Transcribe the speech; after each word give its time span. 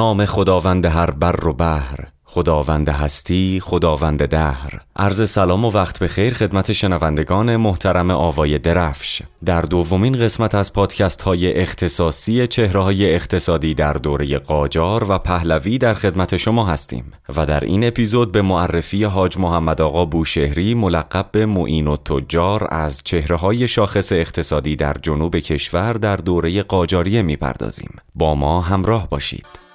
نام 0.00 0.24
خداوند 0.24 0.86
هر 0.86 1.10
بر 1.10 1.48
و 1.48 1.52
بحر 1.52 1.98
خداوند 2.24 2.88
هستی 2.88 3.60
خداوند 3.62 4.26
دهر. 4.26 4.80
عرض 4.96 5.30
سلام 5.30 5.64
و 5.64 5.70
وقت 5.70 5.98
به 5.98 6.08
خیر 6.08 6.34
خدمت 6.34 6.72
شنوندگان 6.72 7.56
محترم 7.56 8.10
آوای 8.10 8.58
درفش. 8.58 9.22
در 9.44 9.62
دومین 9.62 10.18
قسمت 10.18 10.54
از 10.54 10.72
پادکست 10.72 11.22
های 11.22 11.52
اختصاصی 11.52 12.46
چهره 12.46 12.82
های 12.82 13.14
اقتصادی 13.14 13.74
در 13.74 13.92
دوره 13.92 14.38
قاجار 14.38 15.10
و 15.10 15.18
پهلوی 15.18 15.78
در 15.78 15.94
خدمت 15.94 16.36
شما 16.36 16.66
هستیم 16.66 17.12
و 17.36 17.46
در 17.46 17.64
این 17.64 17.84
اپیزود 17.84 18.32
به 18.32 18.42
معرفی 18.42 19.04
حاج 19.04 19.38
محمد 19.38 19.80
آقا 19.80 20.04
بوشهری 20.04 20.74
ملقب 20.74 21.28
به 21.32 21.46
معین 21.46 21.86
و 21.86 21.96
تجار 21.96 22.68
از 22.70 23.00
چهره 23.04 23.36
های 23.36 23.68
شاخص 23.68 24.12
اقتصادی 24.12 24.76
در 24.76 24.96
جنوب 25.02 25.36
کشور 25.36 25.92
در 25.92 26.16
دوره 26.16 26.62
قاجاریه 26.62 27.22
می‌پردازیم. 27.22 27.96
با 28.14 28.34
ما 28.34 28.60
همراه 28.60 29.08
باشید. 29.08 29.69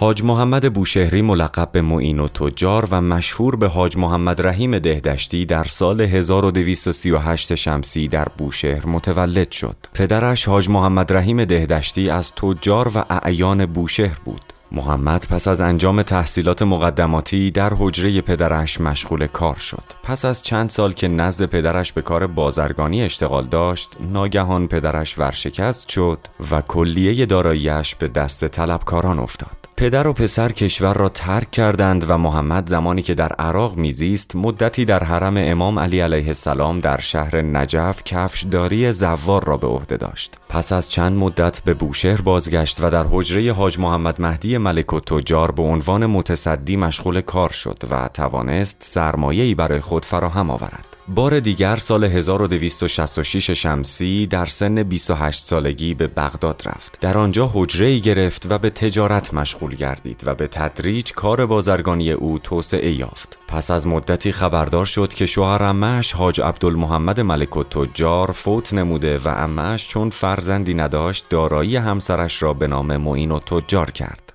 حاج 0.00 0.22
محمد 0.22 0.72
بوشهری 0.72 1.22
ملقب 1.22 1.68
به 1.72 1.82
معین 1.82 2.18
و 2.18 2.28
تجار 2.28 2.88
و 2.90 3.00
مشهور 3.00 3.56
به 3.56 3.68
حاج 3.68 3.96
محمد 3.96 4.46
رحیم 4.46 4.78
دهدشتی 4.78 5.46
در 5.46 5.64
سال 5.64 6.00
1238 6.00 7.54
شمسی 7.54 8.08
در 8.08 8.28
بوشهر 8.38 8.86
متولد 8.86 9.50
شد. 9.50 9.76
پدرش 9.94 10.48
حاج 10.48 10.68
محمد 10.68 11.12
رحیم 11.12 11.44
دهدشتی 11.44 12.10
از 12.10 12.34
تجار 12.34 12.90
و 12.94 13.04
اعیان 13.10 13.66
بوشهر 13.66 14.18
بود. 14.24 14.40
محمد 14.72 15.26
پس 15.30 15.48
از 15.48 15.60
انجام 15.60 16.02
تحصیلات 16.02 16.62
مقدماتی 16.62 17.50
در 17.50 17.72
حجره 17.78 18.20
پدرش 18.20 18.80
مشغول 18.80 19.26
کار 19.26 19.56
شد. 19.56 19.84
پس 20.02 20.24
از 20.24 20.42
چند 20.42 20.70
سال 20.70 20.92
که 20.92 21.08
نزد 21.08 21.44
پدرش 21.44 21.92
به 21.92 22.02
کار 22.02 22.26
بازرگانی 22.26 23.02
اشتغال 23.02 23.46
داشت، 23.46 23.96
ناگهان 24.12 24.68
پدرش 24.68 25.18
ورشکست 25.18 25.88
شد 25.88 26.18
و 26.50 26.60
کلیه 26.60 27.26
داراییش 27.26 27.94
به 27.94 28.08
دست 28.08 28.48
طلبکاران 28.48 29.18
افتاد. 29.18 29.57
پدر 29.78 30.06
و 30.06 30.12
پسر 30.12 30.52
کشور 30.52 30.94
را 30.94 31.08
ترک 31.08 31.50
کردند 31.50 32.10
و 32.10 32.18
محمد 32.18 32.68
زمانی 32.68 33.02
که 33.02 33.14
در 33.14 33.32
عراق 33.32 33.76
میزیست 33.76 34.36
مدتی 34.36 34.84
در 34.84 35.04
حرم 35.04 35.34
امام 35.36 35.78
علی 35.78 36.00
علیه 36.00 36.26
السلام 36.26 36.80
در 36.80 37.00
شهر 37.00 37.42
نجف 37.42 38.04
کفشداری 38.04 38.92
زوار 38.92 39.44
را 39.44 39.56
به 39.56 39.66
عهده 39.66 39.96
داشت. 39.96 40.38
پس 40.48 40.72
از 40.72 40.90
چند 40.90 41.18
مدت 41.18 41.60
به 41.60 41.74
بوشهر 41.74 42.20
بازگشت 42.20 42.84
و 42.84 42.90
در 42.90 43.04
حجره 43.10 43.52
حاج 43.52 43.78
محمد 43.78 44.22
مهدی 44.22 44.58
ملک 44.58 44.92
و 44.92 45.00
تجار 45.00 45.50
به 45.50 45.62
عنوان 45.62 46.06
متصدی 46.06 46.76
مشغول 46.76 47.20
کار 47.20 47.50
شد 47.52 47.82
و 47.90 48.08
توانست 48.14 48.76
سرمایه‌ای 48.80 49.54
برای 49.54 49.80
خود 49.80 50.04
فراهم 50.04 50.50
آورد. 50.50 50.97
بار 51.14 51.40
دیگر 51.40 51.76
سال 51.76 52.04
1266 52.04 53.50
شمسی 53.50 54.26
در 54.26 54.46
سن 54.46 54.82
28 54.82 55.44
سالگی 55.44 55.94
به 55.94 56.06
بغداد 56.06 56.62
رفت. 56.64 57.00
در 57.00 57.18
آنجا 57.18 57.50
حجره 57.54 57.98
گرفت 57.98 58.46
و 58.50 58.58
به 58.58 58.70
تجارت 58.70 59.34
مشغول 59.34 59.74
گردید 59.74 60.22
و 60.26 60.34
به 60.34 60.46
تدریج 60.46 61.12
کار 61.12 61.46
بازرگانی 61.46 62.12
او 62.12 62.38
توسعه 62.38 62.92
یافت. 62.92 63.38
پس 63.48 63.70
از 63.70 63.86
مدتی 63.86 64.32
خبردار 64.32 64.86
شد 64.86 65.14
که 65.14 65.26
شوهر 65.26 65.62
امش 65.62 66.12
حاج 66.12 66.40
عبدالمحمد 66.40 67.20
ملک 67.20 67.56
و 67.56 67.64
تجار 67.64 68.32
فوت 68.32 68.74
نموده 68.74 69.18
و 69.18 69.28
امش 69.28 69.88
چون 69.88 70.10
فرزندی 70.10 70.74
نداشت 70.74 71.26
دارایی 71.30 71.76
همسرش 71.76 72.42
را 72.42 72.52
به 72.52 72.66
نام 72.66 72.96
معین 72.96 73.30
و 73.30 73.38
تجار 73.38 73.90
کرد. 73.90 74.27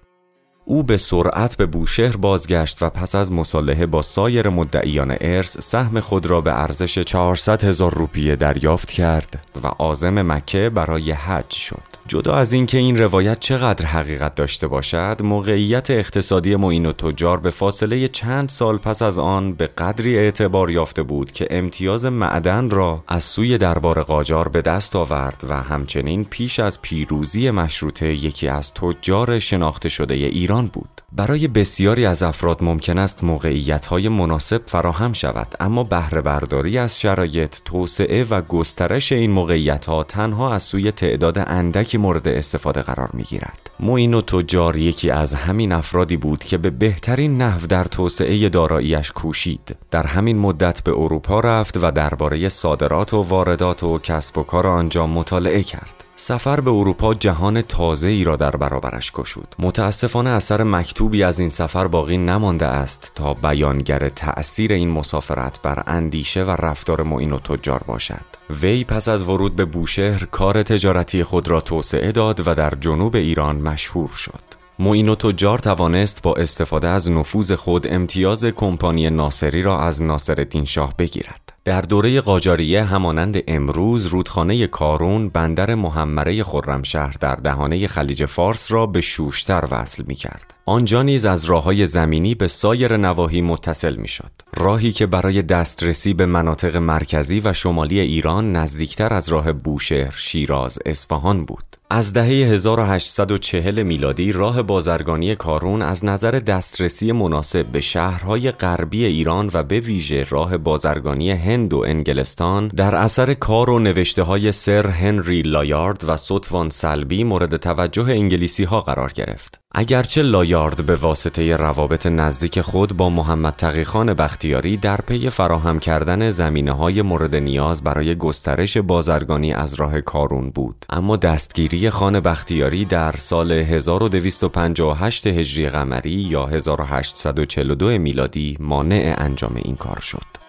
او 0.66 0.84
به 0.84 0.98
سرعت 0.98 1.58
به 1.58 1.66
بوشهر 1.66 2.18
بازگشت 2.18 2.84
و 2.84 2.90
پس 2.90 3.16
از 3.16 3.32
مصالحه 3.32 3.86
با 3.86 4.02
سایر 4.02 4.50
مدعیان 4.50 5.18
ارث 5.22 5.58
سهم 5.58 6.00
خود 6.00 6.26
را 6.26 6.42
به 6.42 6.62
ارزش 6.62 7.00
400 7.00 7.64
هزار 7.64 7.94
روپیه 7.94 8.36
دریافت 8.36 8.92
کرد 8.92 9.46
و 9.64 9.68
عازم 9.68 10.32
مکه 10.32 10.70
برای 10.70 11.12
حج 11.12 11.50
شد. 11.50 12.03
جدا 12.14 12.36
از 12.36 12.54
اینکه 12.54 12.78
این 12.78 13.00
روایت 13.00 13.40
چقدر 13.40 13.86
حقیقت 13.86 14.36
داشته 14.36 14.68
باشد 14.68 15.18
موقعیت 15.24 15.92
اقتصادی 15.92 16.56
معین 16.56 16.86
و 16.86 16.94
تجار 16.94 17.40
به 17.40 17.50
فاصله 17.50 18.08
چند 18.08 18.50
سال 18.50 18.78
پس 18.78 19.02
از 19.02 19.20
آن 19.20 19.54
به 19.54 19.68
قدری 19.68 20.18
اعتبار 20.18 20.70
یافته 20.70 21.04
بود 21.04 21.32
که 21.32 21.48
امتیاز 21.50 22.06
معدن 22.06 22.70
را 22.70 23.04
از 23.08 23.24
سوی 23.24 23.58
دربار 23.58 24.04
قاجار 24.04 24.48
به 24.48 24.62
دست 24.62 24.96
آورد 24.96 25.44
و 25.50 25.62
همچنین 25.62 26.24
پیش 26.26 26.60
از 26.60 26.82
پیروزی 26.82 27.52
مشروطه 27.52 28.14
یکی 28.14 28.48
از 28.48 28.74
تجار 28.74 29.40
شناخته 29.40 29.90
شده 29.90 30.14
ایران 30.14 30.68
بود. 30.68 31.02
برای 31.16 31.48
بسیاری 31.48 32.06
از 32.06 32.24
افراد 32.24 32.64
ممکن 32.64 32.98
است 32.98 33.24
موقعیت 33.24 33.86
های 33.86 34.10
مناسب 34.10 34.62
فراهم 34.66 35.14
شود 35.14 35.56
اما 35.60 35.84
بهره 35.84 36.22
برداری 36.22 36.78
از 36.78 37.00
شرایط 37.02 37.58
توسعه 37.66 38.24
و 38.24 38.42
گسترش 38.42 39.12
این 39.12 39.32
موقعیت 39.32 39.86
ها 39.86 40.04
تنها 40.04 40.54
از 40.54 40.64
سوی 40.64 40.92
تعداد 40.92 41.38
اندکی 41.38 41.98
مورد 42.04 42.28
استفاده 42.28 42.82
قرار 42.82 43.10
می 43.14 43.24
گیرد 43.24 43.70
موین 43.80 44.22
تجار 44.22 44.76
یکی 44.76 45.10
از 45.10 45.34
همین 45.34 45.72
افرادی 45.72 46.18
بود 46.18 46.44
که 46.44 46.58
به 46.58 46.70
بهترین 46.70 47.42
نحو 47.42 47.68
در 47.68 47.84
توسعه 47.84 48.50
داراییش 48.50 49.12
کوشید. 49.12 49.76
در 49.92 50.08
همین 50.08 50.38
مدت 50.38 50.84
به 50.84 50.92
اروپا 50.92 51.40
رفت 51.40 51.78
و 51.78 51.92
درباره 51.92 52.50
صادرات 52.50 53.14
و 53.14 53.22
واردات 53.22 53.84
و 53.84 54.00
کسب 54.00 54.38
و 54.38 54.44
کار 54.44 54.68
آنجا 54.68 55.08
مطالعه 55.08 55.64
کرد. 55.64 56.04
سفر 56.16 56.60
به 56.60 56.72
اروپا 56.72 57.14
جهان 57.14 57.62
تازه 57.62 58.08
ای 58.08 58.24
را 58.24 58.36
در 58.36 58.56
برابرش 58.56 59.12
کشود 59.12 59.56
متاسفانه 59.60 60.30
اثر 60.30 60.64
مکتوبی 60.64 61.24
از 61.24 61.40
این 61.40 61.50
سفر 61.50 61.88
باقی 61.88 62.18
نمانده 62.18 62.66
است 62.66 63.12
تا 63.16 63.34
بیانگر 63.34 64.10
تأثیر 64.10 64.74
این 64.74 64.90
مسافرت 64.90 65.62
بر 65.62 65.84
اندیشه 65.88 66.44
و 66.44 66.52
رفتار 66.52 67.04
معین 67.04 67.34
و 67.34 67.40
تجار 67.40 67.84
باشد. 67.88 68.33
وی 68.50 68.84
پس 68.84 69.08
از 69.08 69.24
ورود 69.24 69.56
به 69.56 69.66
بوشهر 69.66 70.26
کار 70.26 70.64
تجارتی 70.64 71.24
خود 71.24 71.48
را 71.48 71.62
توسعه 71.62 72.12
داد 72.12 72.48
و 72.48 72.56
در 72.56 72.74
جنوب 72.82 73.16
ایران 73.16 73.56
مشهور 73.56 74.10
شد. 74.10 74.44
معین 74.80 75.10
و 75.10 75.16
تجار 75.16 75.60
توانست 75.60 76.22
با 76.22 76.36
استفاده 76.36 76.88
از 76.88 77.12
نفوذ 77.12 77.52
خود 77.52 77.88
امتیاز 77.88 78.46
کمپانی 78.46 79.10
ناصری 79.10 79.62
را 79.62 79.82
از 79.82 80.02
ناصرالدین 80.02 80.66
شاه 80.66 80.98
بگیرد. 80.98 81.53
در 81.66 81.82
دوره 81.82 82.22
قاجاریه 82.22 82.84
همانند 82.84 83.44
امروز 83.48 84.06
رودخانه 84.06 84.68
کارون 84.68 85.30
بندر 85.30 85.76
محمره 85.76 86.44
خرمشهر 86.44 87.16
در 87.20 87.36
دهانه 87.36 87.88
خلیج 87.88 88.26
فارس 88.26 88.72
را 88.72 88.86
به 88.86 89.02
شوشتر 89.02 89.68
وصل 89.72 90.04
می 90.08 90.16
کرد. 90.16 90.54
آنجا 90.66 91.02
نیز 91.04 91.26
از 91.26 91.46
راه 91.46 91.64
های 91.64 91.86
زمینی 91.86 92.36
به 92.36 92.48
سایر 92.48 92.98
نواحی 92.98 93.42
متصل 93.42 93.96
می 93.96 94.08
شد. 94.08 94.32
راهی 94.58 94.92
که 94.92 95.06
برای 95.06 95.42
دسترسی 95.42 96.14
به 96.14 96.26
مناطق 96.26 96.78
مرکزی 96.78 97.40
و 97.40 97.54
شمالی 97.54 98.00
ایران 98.00 98.56
نزدیکتر 98.56 99.14
از 99.14 99.30
راه 99.30 99.54
بوشهر، 99.54 100.14
شیراز، 100.18 100.80
اصفهان 100.86 101.46
بود. 101.46 101.66
از 101.90 102.14
دهه 102.14 102.28
1840 102.28 103.84
میلادی 103.84 104.32
راه 104.32 104.62
بازرگانی 104.62 105.36
کارون 105.36 105.82
از 105.82 106.06
نظر 106.06 106.32
دسترسی 106.32 107.12
مناسب 107.12 107.66
به 107.66 107.82
شهرهای 107.82 108.52
غربی 108.52 109.06
ایران 109.06 109.50
و 109.54 109.64
به 109.64 109.80
ویژه 109.80 110.26
راه 110.30 110.58
بازرگانی 110.58 111.32
هند 111.32 111.74
و 111.74 111.84
انگلستان 111.88 112.68
در 112.68 112.96
اثر 112.96 113.34
کار 113.34 113.70
و 113.70 113.80
نوشته 113.80 114.24
های 114.24 114.52
سر 114.52 114.88
هنری 114.88 115.42
لایارد 115.42 116.04
و 116.08 116.18
سوتوان 116.18 116.70
سلبی 116.70 117.24
مورد 117.24 117.58
توجه 117.58 118.04
انگلیسی 118.04 118.64
ها 118.64 118.82
قرار 118.82 119.12
گرفت. 119.12 119.63
اگرچه 119.76 120.22
لایارد 120.22 120.86
به 120.86 120.96
واسطه 120.96 121.56
روابط 121.56 122.06
نزدیک 122.06 122.62
خود 122.62 122.98
با 122.98 123.10
محمد 123.10 123.54
تقیخان 123.54 124.14
بختیاری 124.14 124.78
در 124.78 124.98
پی 124.98 125.30
فراهم 125.30 125.80
کردن 125.80 126.30
زمینه 126.30 126.72
های 126.72 127.02
مورد 127.02 127.36
نیاز 127.36 127.84
برای 127.84 128.16
گسترش 128.16 128.78
بازرگانی 128.78 129.54
از 129.54 129.74
راه 129.74 130.02
کارون 130.02 130.50
بود. 130.50 130.86
اما 130.90 131.18
دستگیری 131.18 131.90
خان 131.90 132.20
بختیاری 132.20 132.86
در 132.86 133.12
سال 133.12 133.52
1258 133.52 135.28
هجری 135.28 135.70
قمری 135.70 136.12
یا 136.12 136.46
1842 136.46 137.98
میلادی 137.98 138.58
مانع 138.60 139.16
انجام 139.18 139.56
این 139.56 139.76
کار 139.76 140.00
شد. 140.00 140.44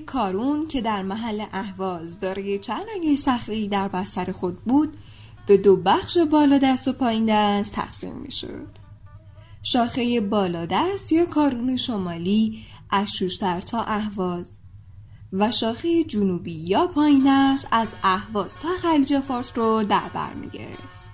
کارون 0.00 0.68
که 0.68 0.80
در 0.80 1.02
محل 1.02 1.44
اهواز 1.52 2.20
دارای 2.20 2.58
چند 2.58 2.84
رنگ 2.94 3.16
صخری 3.16 3.68
در 3.68 3.88
بستر 3.88 4.32
خود 4.32 4.58
بود 4.64 4.96
به 5.46 5.56
دو 5.56 5.76
بخش 5.76 6.18
بالا 6.18 6.58
دست 6.58 6.88
و 6.88 6.92
پایین 6.92 7.24
دست 7.28 7.72
تقسیم 7.72 8.14
می 8.14 8.32
شد. 8.32 8.68
شاخه 9.62 10.20
بالا 10.20 10.66
دست 10.66 11.12
یا 11.12 11.26
کارون 11.26 11.76
شمالی 11.76 12.64
از 12.90 13.12
شوشتر 13.12 13.60
تا 13.60 13.82
اهواز 13.82 14.58
و 15.32 15.52
شاخه 15.52 16.04
جنوبی 16.04 16.52
یا 16.52 16.86
پایین 16.86 17.24
دست 17.26 17.68
از 17.70 17.88
اهواز 18.02 18.58
تا 18.58 18.68
خلیج 18.68 19.20
فارس 19.20 19.58
رو 19.58 19.82
در 19.82 20.10
بر 20.14 20.34
می 20.34 20.48
گرفت. 20.48 21.05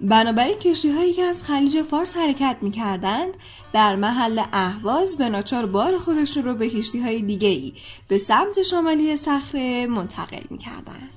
بنابراین 0.00 0.58
کشتی 0.58 0.90
هایی 0.90 1.12
که 1.12 1.22
از 1.22 1.44
خلیج 1.44 1.82
فارس 1.82 2.16
حرکت 2.16 2.56
می 2.62 2.70
کردند 2.70 3.34
در 3.72 3.96
محل 3.96 4.42
اهواز 4.52 5.16
به 5.16 5.28
ناچار 5.28 5.66
بار 5.66 5.98
خودشون 5.98 6.44
رو 6.44 6.54
به 6.54 6.68
کشتی 6.68 7.00
های 7.00 7.22
دیگه 7.22 7.48
ای 7.48 7.72
به 8.08 8.18
سمت 8.18 8.62
شمالی 8.62 9.16
صخره 9.16 9.86
منتقل 9.86 10.42
می 10.50 10.58
کردند. 10.58 11.10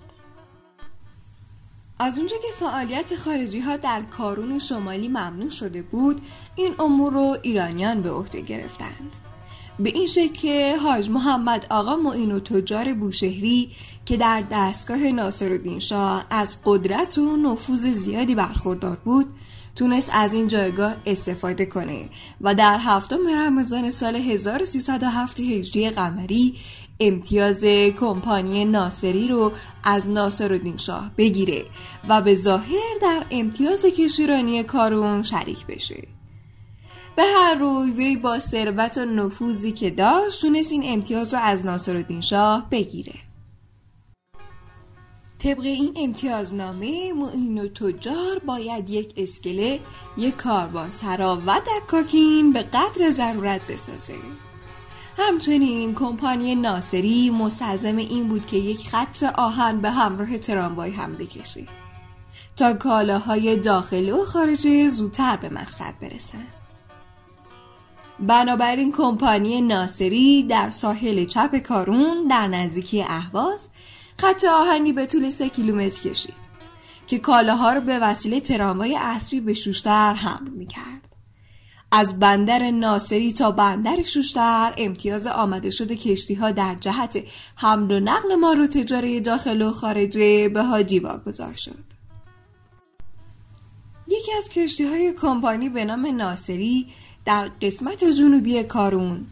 از 2.00 2.18
اونجا 2.18 2.38
که 2.38 2.48
فعالیت 2.60 3.16
خارجی 3.16 3.60
ها 3.60 3.78
در 3.78 4.02
کارون 4.02 4.60
شمالی 4.60 5.08
ممنوع 5.08 5.50
شده 5.50 5.82
بود 5.82 6.22
این 6.56 6.74
امور 6.80 7.14
رو 7.14 7.38
ایرانیان 7.42 8.02
به 8.02 8.12
عهده 8.12 8.42
گرفتند 8.42 9.12
به 9.80 9.90
این 9.90 10.08
شکل 10.08 10.34
که 10.34 10.78
حاج 10.78 11.10
محمد 11.10 11.66
آقا 11.70 11.96
معین 11.96 12.32
و 12.32 12.40
تجار 12.40 12.94
بوشهری 12.94 13.72
که 14.07 14.18
در 14.18 14.44
دستگاه 14.51 14.98
ناصرالدین 14.98 15.80
شاه 15.80 16.25
از 16.30 16.57
قدرت 16.65 17.18
و 17.18 17.38
نفوذ 17.38 17.88
زیادی 17.88 18.36
برخوردار 18.36 18.98
بود 19.06 19.25
تونست 19.75 20.09
از 20.13 20.33
این 20.33 20.48
جایگاه 20.48 20.95
استفاده 21.06 21.65
کنه 21.65 22.09
و 22.42 22.56
در 22.56 22.77
هفتم 22.80 23.27
رمضان 23.27 23.89
سال 23.89 24.15
1307 24.15 25.39
هجری 25.39 25.89
قمری 25.89 26.56
امتیاز 27.00 27.63
کمپانی 28.00 28.65
ناصری 28.65 29.27
رو 29.27 29.51
از 29.83 30.09
ناصرالدین 30.09 30.77
شاه 30.77 31.12
بگیره 31.18 31.65
و 32.09 32.21
به 32.21 32.36
ظاهر 32.36 32.98
در 33.01 33.25
امتیاز 33.31 33.86
کشیرانی 33.86 34.63
کارون 34.63 35.24
شریک 35.24 35.65
بشه. 35.65 36.07
به 37.15 37.24
هر 37.24 37.56
روی 37.56 37.92
وی 37.92 38.18
با 38.18 38.39
ثروت 38.39 38.98
و 38.98 39.06
نفوذی 39.06 39.71
که 39.71 39.89
داشت 39.89 40.42
تونست 40.42 40.71
این 40.71 40.83
امتیاز 40.86 41.33
رو 41.33 41.39
از 41.39 41.65
ناصرالدین 41.65 42.21
شاه 42.21 42.68
بگیره. 42.71 43.27
طبق 45.39 45.60
این 45.60 45.94
امتیازنامه 45.95 47.13
معین 47.13 47.60
و 47.60 47.68
تجار 47.68 48.39
باید 48.45 48.89
یک 48.89 49.13
اسکله 49.18 49.80
یک 50.18 50.36
سرا 50.92 51.42
و 51.45 51.62
دکاکین 51.62 52.54
به 52.54 52.63
قدر 52.63 53.10
ضرورت 53.10 53.68
بسازه. 53.68 54.13
همچنین 55.18 55.95
کمپانی 55.95 56.56
ناصری 56.56 57.30
مستلزم 57.30 57.98
این 57.98 58.28
بود 58.28 58.45
که 58.45 58.57
یک 58.57 58.89
خط 58.89 59.24
آهن 59.24 59.81
به 59.81 59.92
همراه 59.92 60.38
تراموای 60.38 60.92
هم 60.92 61.13
بکشه 61.13 61.63
تا 62.56 62.74
کالاهای 62.74 63.57
داخلی 63.57 64.12
و 64.12 64.25
خارجی 64.25 64.90
زودتر 64.90 65.36
به 65.36 65.50
مقصد 65.50 65.94
برسن. 66.01 66.48
بنابراین 68.19 68.92
کمپانی 68.92 69.62
ناصری 69.62 70.44
در 70.44 70.69
ساحل 70.69 71.25
چپ 71.25 71.57
کارون 71.57 72.28
در 72.28 72.48
نزدیکی 72.48 73.01
اهواز 73.01 73.68
خط 74.19 74.46
آهنی 74.46 74.94
به 74.94 75.06
طول 75.06 75.30
سه 75.30 75.50
کیلومتر 75.50 76.10
کشید 76.10 76.48
که 77.08 77.19
کالاها 77.19 77.74
رو 77.74 77.81
به 77.81 78.00
وسیله 78.00 78.40
تراموای 78.40 78.98
اصری 78.98 79.40
به 79.40 79.54
شوشتر 79.54 80.14
حمل 80.14 80.50
می 80.50 80.68
کرد. 80.68 81.08
از 81.92 82.19
بندر 82.19 82.72
ناصری 82.72 83.34
تا 83.34 83.52
بندر 83.52 84.04
شوشتر 84.04 84.74
امتیاز 84.78 85.28
آمده 85.28 85.69
شده 85.69 85.96
کشتی 85.96 86.34
ها 86.34 86.52
در 86.52 86.75
جهت 86.75 87.24
حمل 87.56 87.92
و 87.92 88.00
نقل 88.00 88.36
مارو 88.36 88.68
تجاری 88.68 89.22
داخل 89.22 89.62
و 89.62 89.72
خارجه 89.72 90.50
به 90.50 90.64
حاجی 90.64 91.00
واگذار 91.00 91.56
شد. 91.56 91.84
یکی 94.08 94.31
از 94.38 94.50
کشتی 94.50 94.84
های 94.84 95.14
کمپانی 95.14 95.69
به 95.69 95.86
نام 95.86 96.16
ناصری 96.16 96.88
در 97.25 97.52
قسمت 97.62 98.04
جنوبی 98.04 98.64
کارون 98.64 99.25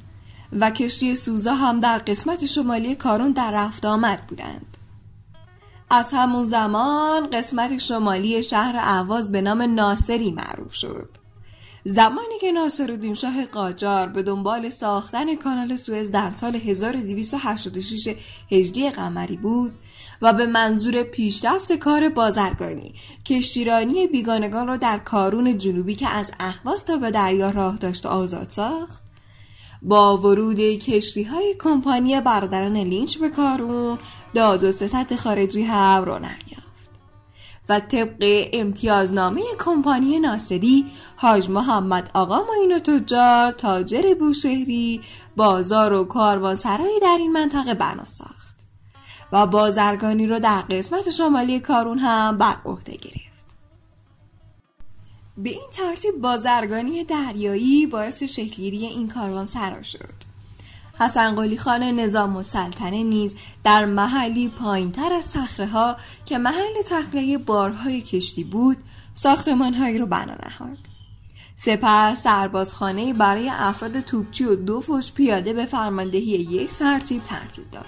و 0.52 0.72
کشتی 0.72 1.16
سوزا 1.16 1.54
هم 1.54 1.80
در 1.80 1.98
قسمت 1.98 2.46
شمالی 2.46 2.96
کارون 2.96 3.32
در 3.32 3.52
رفت 3.52 3.86
آمد 3.86 4.28
بودند. 4.28 4.75
از 5.96 6.12
همون 6.14 6.44
زمان 6.44 7.30
قسمت 7.30 7.78
شمالی 7.78 8.44
شهر 8.44 8.76
اهواز 8.78 9.32
به 9.32 9.42
نام 9.42 9.62
ناصری 9.62 10.32
معروف 10.32 10.74
شد. 10.74 11.10
زمانی 11.86 12.40
که 12.42 12.52
ناصرالدین 12.52 13.14
شاه 13.14 13.46
قاجار 13.46 14.08
به 14.08 14.24
دنبال 14.24 14.70
ساختن 14.70 15.36
کانال 15.36 15.76
سوئز 15.76 16.12
در 16.12 16.32
سال 16.32 16.56
1286 16.56 18.16
هجری 18.52 18.90
قمری 18.90 19.38
بود 19.38 19.72
و 20.22 20.34
به 20.34 20.46
منظور 20.46 21.04
پیشرفت 21.04 21.74
کار 21.74 22.10
بازرگانی 22.10 22.96
کشتیرانی 23.26 24.08
بیگانگان 24.08 24.68
را 24.68 24.78
در 24.78 24.98
کارون 24.98 25.58
جنوبی 25.58 25.96
که 25.96 26.10
از 26.10 26.32
اهواز 26.40 26.86
تا 26.86 26.98
به 26.98 27.12
دریا 27.12 27.50
راه 27.50 27.78
داشت 27.78 28.06
و 28.06 28.10
آزاد 28.10 28.50
ساخت 28.50 29.04
با 29.82 30.18
ورود 30.18 30.60
کشتی 30.60 31.24
های 31.24 31.56
کمپانی 31.60 32.22
برادران 32.22 32.78
لینچ 32.78 33.18
به 33.18 33.30
کارون 33.30 33.98
داد 34.36 34.64
و 34.64 34.72
ستت 34.72 35.16
خارجی 35.16 35.64
هم 35.64 36.04
رونق 36.06 36.38
یافت 36.52 36.90
و 37.70 37.80
طبق 37.80 38.50
امتیازنامه 38.54 39.42
کمپانی 39.60 40.20
ناصری 40.20 40.86
حاج 41.16 41.50
محمد 41.50 42.12
آقا 42.14 42.42
معین 42.44 42.80
تجار 42.80 43.52
تاجر 43.52 44.13
بوشهری 44.20 45.01
بازار 45.36 45.94
و 45.94 46.04
کاروانسرایی 46.04 47.00
در 47.01 47.18
این 47.20 47.32
منطقه 47.32 47.74
بنا 47.74 48.06
ساخت. 48.06 48.56
و 49.32 49.48
بازرگانی 49.48 50.27
رو 50.27 50.39
در 50.39 50.62
قسمت 50.62 51.10
شمالی 51.10 51.60
کارون 51.60 52.00
هم 52.00 52.38
بر 52.38 52.56
عهده 52.65 52.96
گرفت. 52.96 53.46
به 55.38 55.50
این 55.50 55.70
ترتیب 55.72 56.15
بازرگانی 56.22 57.04
دریایی 57.04 57.86
باعث 57.86 58.24
شکلگیری 58.24 58.86
این 58.86 59.08
کاروان 59.08 59.46
سرا 59.46 59.82
شد. 59.82 60.25
حسن 61.00 61.36
قلی 61.36 61.58
خان 61.58 61.84
نظام 61.84 62.44
سلطنه 62.44 63.04
نیز 63.04 63.36
در 63.64 63.86
محلی 63.86 64.50
پایین 64.50 64.92
تر 64.92 65.14
از 65.14 65.25
صخره 65.25 65.68
ها 65.68 65.98
که 66.25 66.38
محل 66.38 66.82
تخلیه 66.90 67.38
بارهای 67.38 68.02
کشتی 68.02 68.44
بود 68.44 68.78
ساختمانهایی 69.14 69.98
رو 69.98 70.06
بنا 70.06 70.36
نهاد. 70.46 70.78
سپس 71.58 72.24
سربازخانه 72.24 73.14
برای 73.14 73.50
افراد 73.54 74.00
توپچی 74.00 74.44
و 74.44 74.56
دو 74.56 74.82
فوش 74.82 75.14
پیاده 75.14 75.54
به 75.54 75.66
فرماندهی 75.66 76.22
یک 76.22 76.72
سرتیب 76.72 77.24
ترتیب 77.24 77.72
داد. 77.72 77.86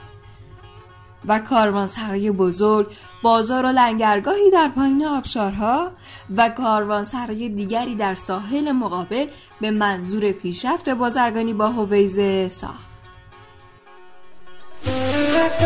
و 1.28 1.40
کاروانسرای 1.40 2.32
بزرگ 2.32 2.88
بازار 3.22 3.66
و 3.66 3.68
لنگرگاهی 3.68 4.52
در 4.52 4.68
پایین 4.68 5.06
آبشارها 5.06 5.92
و 6.38 6.50
کاروانسرای 6.50 7.50
دیگری 7.50 7.96
در 7.96 8.16
ساحل 8.16 8.72
مقابل 8.72 9.28
به 9.62 9.72
منظور 9.72 10.32
پیشرفت 10.32 10.90
بازرگانی 10.90 11.54
با 11.54 11.70
هویزه 11.70 12.48
ساخت. 12.48 12.87
Thank 14.88 15.62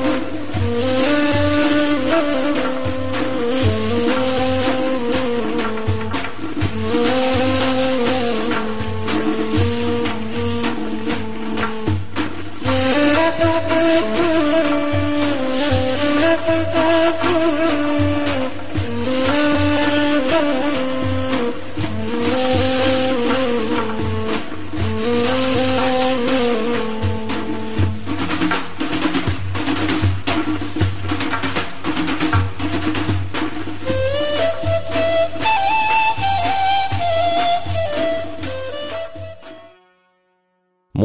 you. 0.00 0.05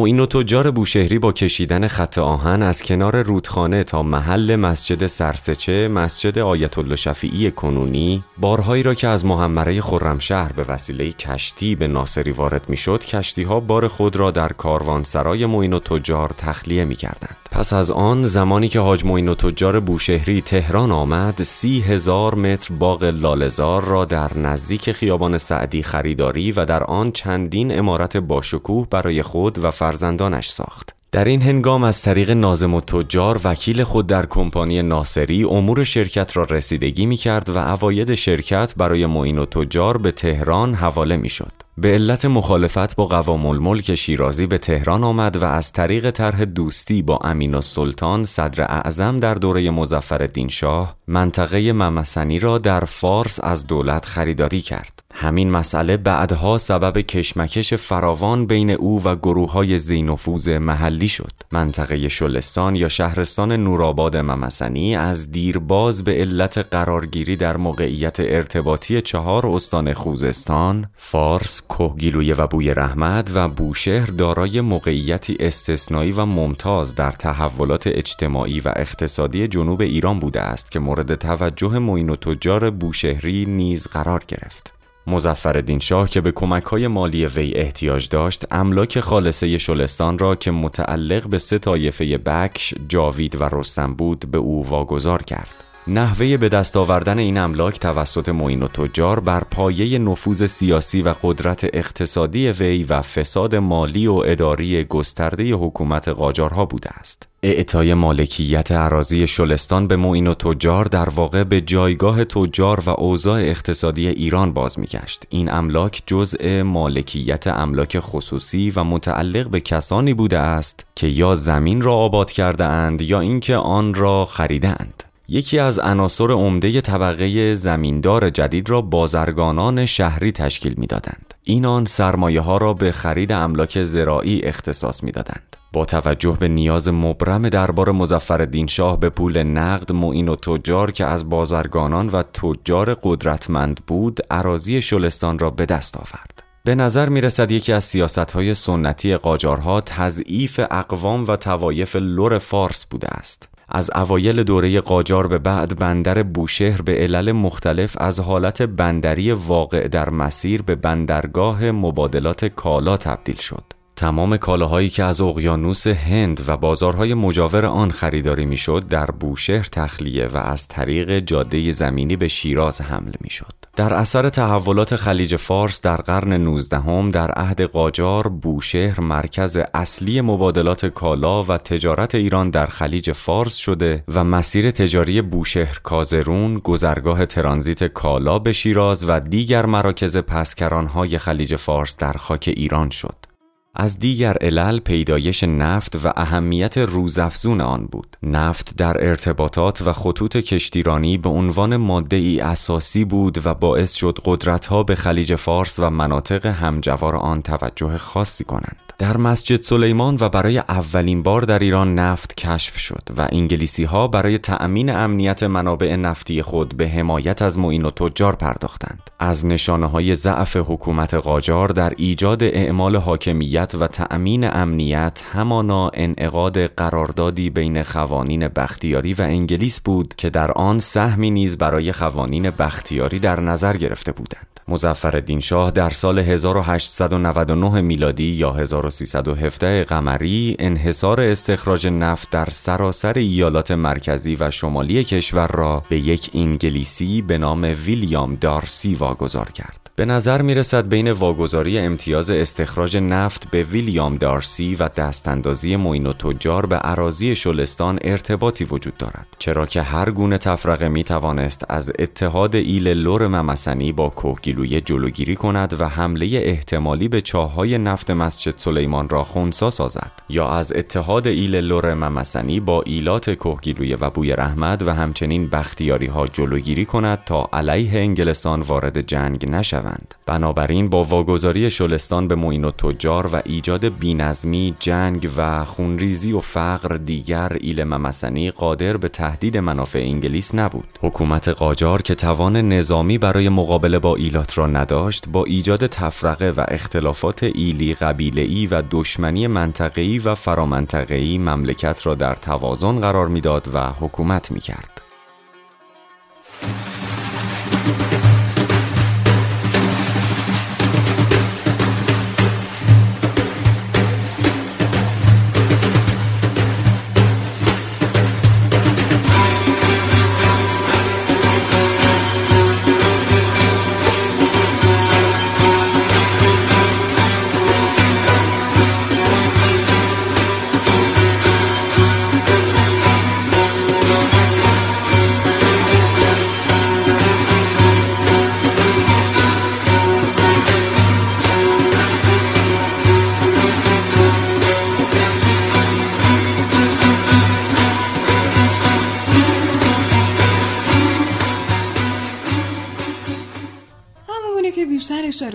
معین 0.01 0.19
و 0.19 0.25
تجار 0.25 0.71
بوشهری 0.71 1.19
با 1.19 1.31
کشیدن 1.31 1.87
خط 1.87 2.17
آهن 2.17 2.61
از 2.61 2.83
کنار 2.83 3.21
رودخانه 3.21 3.83
تا 3.83 4.03
محل 4.03 4.55
مسجد 4.55 5.07
سرسچه 5.07 5.87
مسجد 5.87 6.39
آیت 6.39 6.77
الله 6.77 6.95
شفیعی 6.95 7.51
کنونی 7.51 8.23
بارهایی 8.37 8.83
را 8.83 8.93
که 8.93 9.07
از 9.07 9.25
محمره 9.25 9.81
خرمشهر 9.81 10.51
به 10.51 10.63
وسیله 10.63 11.11
کشتی 11.11 11.75
به 11.75 11.87
ناصری 11.87 12.31
وارد 12.31 12.69
می‌شد 12.69 13.05
کشتی 13.05 13.43
ها 13.43 13.59
بار 13.59 13.87
خود 13.87 14.15
را 14.15 14.31
در 14.31 14.49
کاروانسرای 14.53 15.45
معین 15.45 15.73
و 15.73 15.79
تجار 15.79 16.29
تخلیه 16.37 16.85
می 16.85 16.95
کردند. 16.95 17.40
پس 17.51 17.73
از 17.73 17.91
آن 17.91 18.23
زمانی 18.23 18.67
که 18.67 18.79
حاج 18.79 19.05
معین 19.05 19.27
و 19.27 19.35
تجار 19.35 19.79
بوشهری 19.79 20.41
تهران 20.41 20.91
آمد 20.91 21.43
سی 21.43 21.79
هزار 21.79 22.35
متر 22.35 22.73
باغ 22.73 23.03
لالزار 23.03 23.83
را 23.83 24.05
در 24.05 24.37
نزدیک 24.37 24.91
خیابان 24.91 25.37
سعدی 25.37 25.83
خریداری 25.83 26.51
و 26.51 26.65
در 26.65 26.83
آن 26.83 27.11
چندین 27.11 27.79
امارت 27.79 28.17
باشکوه 28.17 28.87
برای 28.89 29.21
خود 29.21 29.63
و 29.63 29.71
فرزندانش 29.71 30.49
ساخت 30.49 30.95
در 31.11 31.25
این 31.25 31.41
هنگام 31.41 31.83
از 31.83 32.01
طریق 32.01 32.31
نازم 32.31 32.73
و 32.73 32.81
تجار 32.81 33.41
وکیل 33.43 33.83
خود 33.83 34.07
در 34.07 34.25
کمپانی 34.25 34.81
ناصری 34.81 35.43
امور 35.43 35.83
شرکت 35.83 36.37
را 36.37 36.43
رسیدگی 36.43 37.05
می 37.05 37.17
کرد 37.17 37.49
و 37.49 37.57
اواید 37.57 38.13
شرکت 38.13 38.73
برای 38.77 39.05
معین 39.05 39.37
و 39.37 39.45
تجار 39.45 39.97
به 39.97 40.11
تهران 40.11 40.73
حواله 40.73 41.17
می 41.17 41.29
شد. 41.29 41.51
به 41.81 41.87
علت 41.87 42.25
مخالفت 42.25 42.95
با 42.95 43.05
قوام 43.05 43.45
الملک 43.45 43.95
شیرازی 43.95 44.47
به 44.47 44.57
تهران 44.57 45.03
آمد 45.03 45.37
و 45.37 45.45
از 45.45 45.71
طریق 45.71 46.11
طرح 46.11 46.45
دوستی 46.45 47.01
با 47.01 47.17
امین 47.17 47.55
و 47.55 47.61
سلطان 47.61 48.25
صدر 48.25 48.61
اعظم 48.61 49.19
در 49.19 49.33
دوره 49.33 49.69
مزفر 49.69 50.47
شاه 50.47 50.97
منطقه 51.11 51.73
ممسنی 51.73 52.39
را 52.39 52.57
در 52.57 52.79
فارس 52.79 53.39
از 53.43 53.67
دولت 53.67 54.05
خریداری 54.05 54.61
کرد. 54.61 55.03
همین 55.13 55.51
مسئله 55.51 55.97
بعدها 55.97 56.57
سبب 56.57 56.97
کشمکش 57.01 57.73
فراوان 57.73 58.45
بین 58.45 58.71
او 58.71 59.03
و 59.03 59.15
گروه 59.15 59.51
های 59.51 59.77
زینفوز 59.77 60.49
محلی 60.49 61.07
شد. 61.07 61.31
منطقه 61.51 62.09
شلستان 62.09 62.75
یا 62.75 62.89
شهرستان 62.89 63.51
نورآباد 63.51 64.17
ممسنی 64.17 64.95
از 64.95 65.31
دیرباز 65.31 66.03
به 66.03 66.11
علت 66.11 66.57
قرارگیری 66.57 67.35
در 67.35 67.57
موقعیت 67.57 68.19
ارتباطی 68.19 69.01
چهار 69.01 69.47
استان 69.47 69.93
خوزستان، 69.93 70.85
فارس، 70.97 71.61
کهگیلویه 71.69 72.35
و 72.35 72.47
بوی 72.47 72.73
رحمت 72.73 73.31
و 73.33 73.47
بوشهر 73.47 74.05
دارای 74.05 74.61
موقعیتی 74.61 75.37
استثنایی 75.39 76.11
و 76.11 76.25
ممتاز 76.25 76.95
در 76.95 77.11
تحولات 77.11 77.87
اجتماعی 77.87 78.59
و 78.59 78.73
اقتصادی 78.75 79.47
جنوب 79.47 79.81
ایران 79.81 80.19
بوده 80.19 80.41
است 80.41 80.71
که 80.71 80.79
مورد 80.79 81.00
توجه 81.03 81.79
معین 81.79 82.09
و 82.09 82.15
تجار 82.15 82.69
بوشهری 82.69 83.45
نیز 83.45 83.87
قرار 83.87 84.23
گرفت. 84.27 84.73
مزفر 85.07 85.77
شاه 85.81 86.09
که 86.09 86.21
به 86.21 86.31
کمک 86.31 86.63
های 86.63 86.87
مالی 86.87 87.25
وی 87.25 87.53
احتیاج 87.53 88.09
داشت 88.09 88.45
املاک 88.51 88.99
خالصه 88.99 89.57
شلستان 89.57 90.19
را 90.19 90.35
که 90.35 90.51
متعلق 90.51 91.27
به 91.27 91.37
سه 91.37 91.57
طایفه 91.57 92.17
بکش، 92.17 92.73
جاوید 92.87 93.41
و 93.41 93.43
رستم 93.51 93.93
بود 93.93 94.31
به 94.31 94.37
او 94.37 94.69
واگذار 94.69 95.23
کرد. 95.23 95.63
نحوه 95.87 96.37
به 96.37 96.49
دست 96.49 96.77
آوردن 96.77 97.19
این 97.19 97.37
املاک 97.37 97.79
توسط 97.79 98.29
معین 98.29 98.63
و 98.63 98.67
تجار 98.67 99.19
بر 99.19 99.43
پایه 99.43 99.99
نفوذ 99.99 100.45
سیاسی 100.45 101.01
و 101.01 101.13
قدرت 101.23 101.63
اقتصادی 101.73 102.47
وی 102.47 102.83
و 102.83 103.01
فساد 103.01 103.55
مالی 103.55 104.07
و 104.07 104.13
اداری 104.25 104.83
گسترده 104.83 105.53
حکومت 105.53 106.07
قاجارها 106.07 106.65
بوده 106.65 106.89
است. 106.89 107.30
اعطای 107.43 107.93
مالکیت 107.93 108.71
عراضی 108.71 109.27
شلستان 109.27 109.87
به 109.87 109.95
معین 109.95 110.27
و 110.27 110.33
تجار 110.33 110.85
در 110.85 111.09
واقع 111.09 111.43
به 111.43 111.61
جایگاه 111.61 112.25
تجار 112.25 112.79
و 112.85 112.89
اوضاع 112.89 113.41
اقتصادی 113.41 114.07
ایران 114.07 114.53
باز 114.53 114.79
میگشت. 114.79 115.23
این 115.29 115.51
املاک 115.51 116.03
جزء 116.05 116.63
مالکیت 116.63 117.47
املاک 117.47 117.99
خصوصی 117.99 118.73
و 118.75 118.83
متعلق 118.83 119.49
به 119.49 119.59
کسانی 119.59 120.13
بوده 120.13 120.37
است 120.37 120.85
که 120.95 121.07
یا 121.07 121.35
زمین 121.35 121.81
را 121.81 121.93
آباد 121.93 122.31
کرده 122.31 122.63
اند 122.63 123.01
یا 123.01 123.19
اینکه 123.19 123.55
آن 123.55 123.93
را 123.93 124.25
خریدند. 124.25 125.03
یکی 125.27 125.59
از 125.59 125.79
عناصر 125.79 126.31
عمده 126.31 126.81
طبقه 126.81 127.53
زمیندار 127.53 128.29
جدید 128.29 128.69
را 128.69 128.81
بازرگانان 128.81 129.85
شهری 129.85 130.31
تشکیل 130.31 130.73
می‌دادند. 130.77 131.33
اینان 131.43 131.85
سرمایه 131.85 132.41
ها 132.41 132.57
را 132.57 132.73
به 132.73 132.91
خرید 132.91 133.31
املاک 133.31 133.83
زراعی 133.83 134.41
اختصاص 134.41 135.03
می‌دادند. 135.03 135.55
با 135.73 135.85
توجه 135.85 136.37
به 136.39 136.47
نیاز 136.47 136.89
مبرم 136.89 137.49
دربار 137.49 137.91
مزفر 137.91 138.65
شاه 138.67 138.99
به 138.99 139.09
پول 139.09 139.43
نقد 139.43 139.91
معین 139.91 140.29
و 140.29 140.35
تجار 140.35 140.91
که 140.91 141.05
از 141.05 141.29
بازرگانان 141.29 142.07
و 142.07 142.23
تجار 142.23 142.93
قدرتمند 142.93 143.79
بود 143.87 144.19
عراضی 144.31 144.81
شلستان 144.81 145.39
را 145.39 145.49
به 145.49 145.65
دست 145.65 145.97
آورد. 145.97 146.43
به 146.63 146.75
نظر 146.75 147.09
می 147.09 147.21
رسد 147.21 147.51
یکی 147.51 147.73
از 147.73 147.83
سیاست 147.83 148.31
های 148.31 148.53
سنتی 148.53 149.17
قاجارها 149.17 149.81
تضعیف 149.81 150.59
اقوام 150.71 151.25
و 151.27 151.35
توایف 151.35 151.95
لور 151.95 152.37
فارس 152.37 152.85
بوده 152.85 153.07
است. 153.07 153.49
از 153.69 153.91
اوایل 153.95 154.43
دوره 154.43 154.81
قاجار 154.81 155.27
به 155.27 155.37
بعد 155.37 155.79
بندر 155.79 156.23
بوشهر 156.23 156.81
به 156.81 156.93
علل 156.93 157.31
مختلف 157.31 157.95
از 157.99 158.19
حالت 158.19 158.61
بندری 158.61 159.31
واقع 159.31 159.87
در 159.87 160.09
مسیر 160.09 160.61
به 160.61 160.75
بندرگاه 160.75 161.71
مبادلات 161.71 162.45
کالا 162.45 162.97
تبدیل 162.97 163.37
شد. 163.37 163.80
تمام 164.01 164.37
کالاهایی 164.37 164.89
که 164.89 165.03
از 165.03 165.21
اقیانوس 165.21 165.87
هند 165.87 166.43
و 166.47 166.57
بازارهای 166.57 167.13
مجاور 167.13 167.65
آن 167.65 167.91
خریداری 167.91 168.45
می‌شد 168.45 168.87
در 168.87 169.05
بوشهر 169.05 169.67
تخلیه 169.71 170.27
و 170.27 170.37
از 170.37 170.67
طریق 170.67 171.19
جاده 171.19 171.71
زمینی 171.71 172.15
به 172.15 172.27
شیراز 172.27 172.81
حمل 172.81 173.11
می‌شد. 173.19 173.53
در 173.75 173.93
اثر 173.93 174.29
تحولات 174.29 174.95
خلیج 174.95 175.35
فارس 175.35 175.81
در 175.81 175.95
قرن 175.95 176.33
19 176.33 177.11
در 177.11 177.31
عهد 177.31 177.61
قاجار 177.61 178.27
بوشهر 178.27 178.99
مرکز 178.99 179.59
اصلی 179.73 180.21
مبادلات 180.21 180.85
کالا 180.85 181.43
و 181.43 181.57
تجارت 181.57 182.15
ایران 182.15 182.49
در 182.49 182.65
خلیج 182.65 183.11
فارس 183.11 183.55
شده 183.55 184.03
و 184.07 184.23
مسیر 184.23 184.71
تجاری 184.71 185.21
بوشهر 185.21 185.79
کازرون 185.83 186.59
گذرگاه 186.59 187.25
ترانزیت 187.25 187.83
کالا 187.83 188.39
به 188.39 188.53
شیراز 188.53 189.09
و 189.09 189.19
دیگر 189.19 189.65
مراکز 189.65 190.17
پسکرانهای 190.17 191.17
خلیج 191.17 191.55
فارس 191.55 191.97
در 191.97 192.13
خاک 192.13 192.53
ایران 192.57 192.89
شد. 192.89 193.30
از 193.75 193.99
دیگر 193.99 194.37
علل 194.41 194.79
پیدایش 194.79 195.43
نفت 195.43 196.05
و 196.05 196.13
اهمیت 196.15 196.77
روزافزون 196.77 197.61
آن 197.61 197.85
بود. 197.85 198.17
نفت 198.23 198.75
در 198.77 199.07
ارتباطات 199.07 199.81
و 199.81 199.93
خطوط 199.93 200.37
کشتیرانی 200.37 201.17
به 201.17 201.29
عنوان 201.29 201.77
ماده 201.77 202.15
ای 202.15 202.39
اساسی 202.39 203.05
بود 203.05 203.45
و 203.45 203.53
باعث 203.53 203.93
شد 203.93 204.19
قدرتها 204.25 204.83
به 204.83 204.95
خلیج 204.95 205.35
فارس 205.35 205.79
و 205.79 205.89
مناطق 205.89 206.45
همجوار 206.45 207.15
آن 207.15 207.41
توجه 207.41 207.97
خاصی 207.97 208.43
کنند. 208.43 208.77
در 208.97 209.17
مسجد 209.17 209.61
سلیمان 209.61 210.17
و 210.19 210.29
برای 210.29 210.57
اولین 210.57 211.23
بار 211.23 211.41
در 211.41 211.59
ایران 211.59 211.95
نفت 211.95 212.37
کشف 212.37 212.77
شد 212.77 213.03
و 213.17 213.27
انگلیسی 213.31 213.83
ها 213.83 214.07
برای 214.07 214.37
تأمین 214.37 214.95
امنیت 214.95 215.43
منابع 215.43 215.95
نفتی 215.95 216.41
خود 216.41 216.77
به 216.77 216.87
حمایت 216.87 217.41
از 217.41 217.59
معین 217.59 217.85
و 217.85 217.91
تجار 217.91 218.35
پرداختند. 218.35 219.09
از 219.19 219.45
نشانه 219.45 219.85
های 219.85 220.15
ضعف 220.15 220.57
حکومت 220.57 221.13
قاجار 221.13 221.67
در 221.67 221.93
ایجاد 221.97 222.43
اعمال 222.43 222.95
حاکمیت 222.95 223.60
و 223.61 223.87
تأمین 223.87 224.43
امنیت 224.43 225.23
همانا 225.33 225.91
انعقاد 225.93 226.65
قراردادی 226.65 227.49
بین 227.49 227.83
خوانین 227.83 228.47
بختیاری 228.47 229.13
و 229.13 229.21
انگلیس 229.21 229.79
بود 229.79 230.13
که 230.17 230.29
در 230.29 230.51
آن 230.51 230.79
سهمی 230.79 231.31
نیز 231.31 231.57
برای 231.57 231.91
خوانین 231.91 232.49
بختیاری 232.49 233.19
در 233.19 233.39
نظر 233.39 233.77
گرفته 233.77 234.11
بودند. 234.11 234.47
مظفر 234.67 235.39
شاه 235.39 235.71
در 235.71 235.89
سال 235.89 236.19
1899 236.19 237.81
میلادی 237.81 238.23
یا 238.23 238.51
1317 238.51 239.83
قمری 239.83 240.55
انحصار 240.59 241.21
استخراج 241.21 241.87
نفت 241.87 242.29
در 242.29 242.47
سراسر 242.49 243.13
ایالات 243.17 243.71
مرکزی 243.71 244.37
و 244.39 244.51
شمالی 244.51 245.03
کشور 245.03 245.47
را 245.47 245.83
به 245.89 245.97
یک 245.99 246.29
انگلیسی 246.33 247.21
به 247.21 247.37
نام 247.37 247.75
ویلیام 247.85 248.35
دارسی 248.35 248.95
واگذار 248.95 249.51
کرد. 249.51 249.80
به 249.95 250.05
نظر 250.05 250.41
می 250.41 250.53
رسد 250.53 250.87
بین 250.87 251.11
واگذاری 251.11 251.79
امتیاز 251.79 252.31
استخراج 252.31 252.97
نفت 252.97 253.51
به 253.51 253.63
ویلیام 253.63 254.15
دارسی 254.15 254.75
و 254.75 254.87
دستاندازی 254.87 255.75
معین 255.75 256.05
التجار 256.05 256.65
به 256.65 256.75
اراضی 256.75 257.35
شولستان 257.35 257.99
ارتباطی 258.01 258.65
وجود 258.65 258.97
دارد 258.97 259.27
چرا 259.39 259.65
که 259.65 259.81
هر 259.81 260.11
گونه 260.11 260.37
تفرقه 260.37 260.89
می 260.89 261.03
توانست 261.03 261.65
از 261.69 261.91
اتحاد 261.99 262.55
ایل 262.55 262.87
لر 262.87 263.27
ممسنی 263.27 263.91
با 263.91 264.09
کوهگیلویه 264.09 264.81
جلوگیری 264.81 265.35
کند 265.35 265.81
و 265.81 265.87
حمله 265.87 266.27
احتمالی 266.43 267.07
به 267.07 267.21
چاه‌های 267.21 267.77
نفت 267.77 268.11
مسجد 268.11 268.53
سلیمان 268.57 269.09
را 269.09 269.23
خونسا 269.23 269.69
سازد 269.69 270.11
یا 270.29 270.49
از 270.49 270.73
اتحاد 270.75 271.27
ایل 271.27 271.55
لر 271.55 271.93
ممسنی 271.93 272.59
با 272.59 272.81
ایلات 272.81 273.29
کوهگیلویه 273.29 273.97
و 274.01 274.09
بوی 274.09 274.33
رحمت 274.33 274.83
و 274.83 274.93
همچنین 274.93 275.49
بختیاری 275.49 276.07
ها 276.07 276.27
جلوگیری 276.27 276.85
کند 276.85 277.23
تا 277.25 277.49
علیه 277.53 277.99
انگلستان 277.99 278.61
وارد 278.61 279.01
جنگ 279.01 279.49
نشود. 279.49 279.80
بنابراین 280.25 280.89
با 280.89 281.03
واگذاری 281.03 281.69
شلستان 281.69 282.27
به 282.27 282.35
معین 282.35 282.65
و 282.65 282.71
تجار 282.71 283.35
و 283.35 283.41
ایجاد 283.45 283.99
بینظمی، 283.99 284.75
جنگ 284.79 285.29
و 285.37 285.65
خونریزی 285.65 286.33
و 286.33 286.39
فقر 286.39 286.97
دیگر 286.97 287.57
ایل 287.61 287.83
ممسنی 287.83 288.51
قادر 288.51 288.97
به 288.97 289.07
تهدید 289.07 289.57
منافع 289.57 289.99
انگلیس 289.99 290.55
نبود. 290.55 290.87
حکومت 291.01 291.47
قاجار 291.47 292.01
که 292.01 292.15
توان 292.15 292.55
نظامی 292.55 293.17
برای 293.17 293.49
مقابله 293.49 293.99
با 293.99 294.15
ایلات 294.15 294.57
را 294.57 294.67
نداشت، 294.67 295.29
با 295.29 295.45
ایجاد 295.45 295.87
تفرقه 295.87 296.53
و 296.57 296.65
اختلافات 296.67 297.43
ایلی 297.43 297.93
قبیله‌ای 297.93 298.65
و 298.65 298.83
دشمنی 298.91 299.47
منطقه‌ای 299.47 300.19
و 300.19 300.35
فرامنطقه‌ای 300.35 301.37
مملکت 301.37 302.05
را 302.05 302.15
در 302.15 302.35
توازن 302.35 302.99
قرار 302.99 303.27
می‌داد 303.27 303.69
و 303.73 303.79
حکومت 303.99 304.51
می‌کرد. 304.51 305.01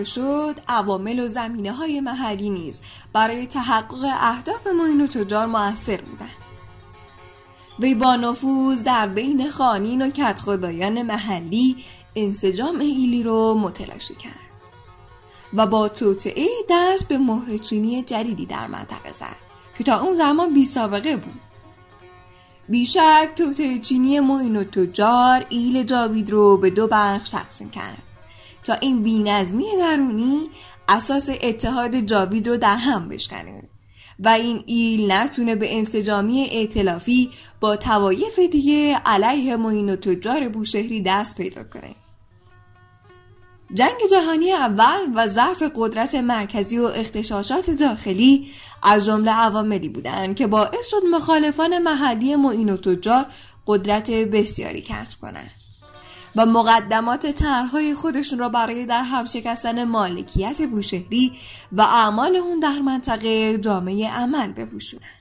شد 0.06 0.54
عوامل 0.68 1.20
و 1.20 1.28
زمینه 1.28 1.72
های 1.72 2.00
محلی 2.00 2.50
نیز 2.50 2.80
برای 3.12 3.46
تحقق 3.46 4.04
اهداف 4.20 4.66
معین 4.66 5.00
و 5.00 5.06
تجار 5.06 5.46
موثر 5.46 6.00
بودند 6.00 6.30
وی 7.78 7.94
با 7.94 8.16
نفوذ 8.16 8.82
در 8.82 9.08
بین 9.08 9.50
خانین 9.50 10.02
و 10.02 10.10
کتخدایان 10.10 11.02
محلی 11.02 11.76
انسجام 12.16 12.78
ایلی 12.78 13.22
رو 13.22 13.54
متلاشی 13.54 14.14
کرد 14.14 14.46
و 15.54 15.66
با 15.66 15.88
توطعه 15.88 16.48
دست 16.70 17.08
به 17.08 17.18
مهرچینی 17.18 18.02
جدیدی 18.02 18.46
در 18.46 18.66
منطقه 18.66 19.12
زد 19.12 19.36
که 19.78 19.84
تا 19.84 20.00
اون 20.00 20.14
زمان 20.14 20.54
بی 20.54 20.64
سابقه 20.64 21.16
بود. 21.16 21.40
بیشک 22.68 23.28
توطعه 23.36 23.78
چینی 23.78 24.20
معین 24.20 24.56
و 24.56 24.64
تجار 24.64 25.46
ایل 25.48 25.82
جاوید 25.82 26.30
رو 26.30 26.56
به 26.56 26.70
دو 26.70 26.88
بخش 26.90 27.30
تقسیم 27.30 27.70
کرد. 27.70 28.05
تا 28.66 28.74
این 28.74 29.02
بینظمی 29.02 29.66
درونی 29.78 30.40
اساس 30.88 31.30
اتحاد 31.42 32.00
جاوید 32.00 32.48
رو 32.48 32.56
در 32.56 32.76
هم 32.76 33.08
بشکنه. 33.08 33.62
و 34.18 34.28
این 34.28 34.62
ایل 34.66 35.12
نتونه 35.12 35.54
به 35.54 35.76
انسجامی 35.76 36.48
ائتلافی 36.50 37.30
با 37.60 37.76
توایف 37.76 38.38
دیگه 38.38 38.94
علیه 39.06 39.56
معین 39.56 39.90
و 39.90 39.96
تجار 39.96 40.48
بوشهری 40.48 41.02
دست 41.02 41.36
پیدا 41.36 41.64
کنه. 41.64 41.94
جنگ 43.74 43.96
جهانی 44.10 44.52
اول 44.52 45.00
و 45.14 45.28
ضعف 45.28 45.62
قدرت 45.76 46.14
مرکزی 46.14 46.78
و 46.78 46.84
اختشاشات 46.84 47.70
داخلی 47.70 48.50
از 48.82 49.06
جمله 49.06 49.32
عواملی 49.32 49.88
بودند 49.88 50.36
که 50.36 50.46
باعث 50.46 50.90
شد 50.90 51.02
مخالفان 51.10 51.78
محلی 51.78 52.36
معین 52.36 52.70
و 52.70 52.76
تجار 52.76 53.26
قدرت 53.66 54.10
بسیاری 54.10 54.82
کسب 54.82 55.20
کنند 55.20 55.55
و 56.36 56.46
مقدمات 56.46 57.26
طرحهای 57.26 57.94
خودشون 57.94 58.38
را 58.38 58.48
برای 58.48 58.86
در 58.86 59.02
هم 59.02 59.24
شکستن 59.24 59.84
مالکیت 59.84 60.62
بوشهری 60.62 61.32
و 61.72 61.82
اعمال 61.82 62.36
اون 62.36 62.60
در 62.60 62.78
منطقه 62.78 63.58
جامعه 63.58 64.10
عمل 64.10 64.52
بپوشونند 64.52 65.16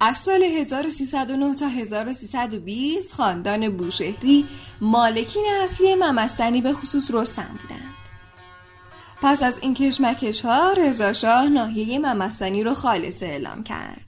از 0.00 0.18
سال 0.18 0.42
1309 0.42 1.54
تا 1.54 1.66
1320 1.66 3.14
خاندان 3.14 3.76
بوشهری 3.76 4.44
مالکین 4.80 5.44
اصلی 5.62 5.94
ممستنی 5.94 6.60
به 6.60 6.72
خصوص 6.72 7.10
رستم 7.14 7.58
بودند. 7.62 7.94
پس 9.22 9.42
از 9.42 9.58
این 9.58 9.74
کشمکش 9.74 10.40
ها 10.40 10.72
رضا 10.72 11.12
شاه 11.12 11.48
ناحیه 11.48 11.98
ممستنی 11.98 12.64
رو 12.64 12.74
خالص 12.74 13.22
اعلام 13.22 13.62
کرد. 13.62 14.03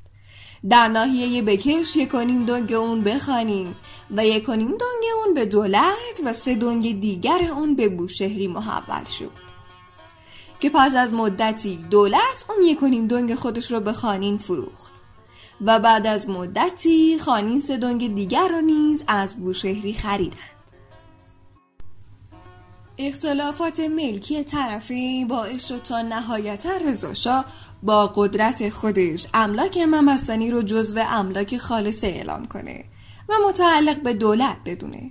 در 0.71 0.89
ناحیه 0.89 1.43
بکش 1.43 1.97
یک 1.97 2.13
دنگ 2.47 2.73
اون 2.73 3.01
بخوانیم 3.01 3.77
و 4.11 4.27
یک 4.27 4.47
دنگ 4.47 4.79
اون 5.25 5.35
به 5.35 5.47
دولت 5.47 6.21
و 6.25 6.33
سه 6.33 6.55
دنگ 6.55 7.01
دیگر 7.01 7.51
اون 7.57 7.75
به 7.77 7.89
بوشهری 7.89 8.49
محول 8.49 9.05
شد. 9.05 9.47
که 10.61 10.71
پس 10.71 10.95
از 10.95 11.13
مدتی 11.13 11.77
دولت 11.91 12.45
اون 12.49 12.63
یک 12.63 13.09
دنگ 13.09 13.35
خودش 13.35 13.73
رو 13.73 13.81
به 13.81 13.93
خانین 13.93 14.39
فروخت. 14.39 14.97
و 15.61 15.79
بعد 15.79 16.07
از 16.07 16.29
مدتی 16.29 17.19
خانین 17.19 17.61
سدونگ 17.61 18.15
دیگر 18.15 18.49
را 18.49 18.61
نیز 18.61 19.05
از 19.07 19.37
بوشهری 19.37 19.95
خریدند 19.95 20.57
اختلافات 22.99 23.81
ملکی 23.81 24.45
طرفین 24.45 25.29
باعث 25.29 25.69
شد 25.69 25.83
تا 25.83 26.03
نهایتا 26.03 26.77
رضاشاه 26.77 27.45
با 27.83 28.07
قدرت 28.07 28.69
خودش 28.69 29.27
املاک 29.35 29.79
ممستانی 29.79 30.51
رو 30.51 30.63
جزو 30.63 31.01
املاک 31.09 31.57
خالصه 31.57 32.07
اعلام 32.07 32.47
کنه 32.47 32.85
و 33.29 33.33
متعلق 33.49 34.03
به 34.03 34.15
دولت 34.15 34.57
بدونه 34.65 35.11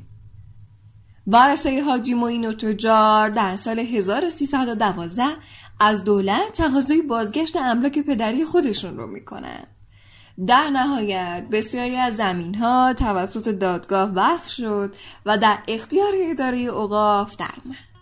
وارثه 1.27 1.81
حاجی 1.81 2.13
موین 2.13 2.45
و 2.45 2.53
تجار 2.53 3.29
در 3.29 3.55
سال 3.55 3.79
1312 3.79 5.23
از 5.79 6.03
دولت 6.03 6.51
تقاضای 6.53 7.01
بازگشت 7.01 7.55
املاک 7.55 7.99
پدری 7.99 8.45
خودشون 8.45 8.97
رو 8.97 9.07
می‌کنن 9.07 9.67
در 10.47 10.69
نهایت 10.69 11.47
بسیاری 11.51 11.95
از 11.95 12.15
زمین 12.15 12.55
ها 12.55 12.93
توسط 12.93 13.49
دادگاه 13.49 14.09
وقف 14.09 14.49
شد 14.49 14.95
و 15.25 15.37
در 15.37 15.57
اختیار 15.67 16.11
اداره 16.15 16.57
اوقاف 16.57 17.35
درآمد. 17.35 17.94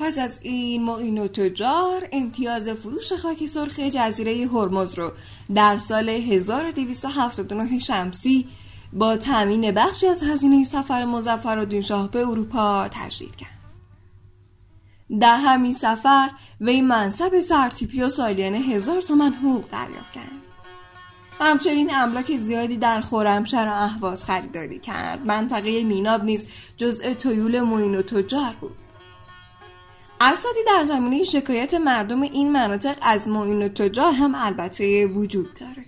پس 0.00 0.18
از 0.18 0.38
این 0.42 0.82
معین 0.82 1.18
و 1.18 1.28
تجار 1.28 2.08
امتیاز 2.12 2.68
فروش 2.68 3.12
خاک 3.12 3.46
سرخ 3.46 3.80
جزیره 3.80 4.48
هرمز 4.48 4.98
رو 4.98 5.12
در 5.54 5.78
سال 5.78 6.08
1279 6.08 7.78
شمسی 7.78 8.46
با 8.92 9.16
تامین 9.16 9.70
بخشی 9.70 10.06
از 10.06 10.22
هزینه 10.22 10.64
سفر 10.64 11.04
مظفر 11.04 11.80
شاه 11.80 12.10
به 12.10 12.28
اروپا 12.28 12.88
تجدید 12.90 13.36
کرد. 13.36 13.58
در 15.20 15.36
همین 15.36 15.72
سفر 15.72 16.30
وی 16.60 16.80
منصب 16.80 17.38
سرتیپی 17.38 18.02
و 18.02 18.08
سالیانه 18.08 18.58
هزار 18.58 19.00
تومن 19.00 19.32
حقوق 19.32 19.70
دریافت 19.70 20.12
کرد. 20.12 20.32
همچنین 21.38 21.94
املاک 21.94 22.36
زیادی 22.36 22.76
در 22.76 23.00
خورمشهر 23.00 23.68
و 23.68 23.72
اهواز 23.72 24.24
خریداری 24.24 24.78
کرد. 24.78 25.26
منطقه 25.26 25.84
میناب 25.84 26.24
نیز 26.24 26.46
جزء 26.76 27.14
تویول 27.14 27.60
موین 27.60 27.94
و 27.94 28.02
تجار 28.02 28.56
بود. 28.60 28.87
اسادی 30.20 30.58
در 30.66 30.82
زمینه 30.82 31.24
شکایت 31.24 31.74
مردم 31.74 32.22
این 32.22 32.52
مناطق 32.52 32.96
از 33.02 33.28
موین 33.28 33.62
و 33.62 33.68
تجار 33.68 34.12
هم 34.12 34.34
البته 34.34 35.06
وجود 35.06 35.54
داره. 35.54 35.84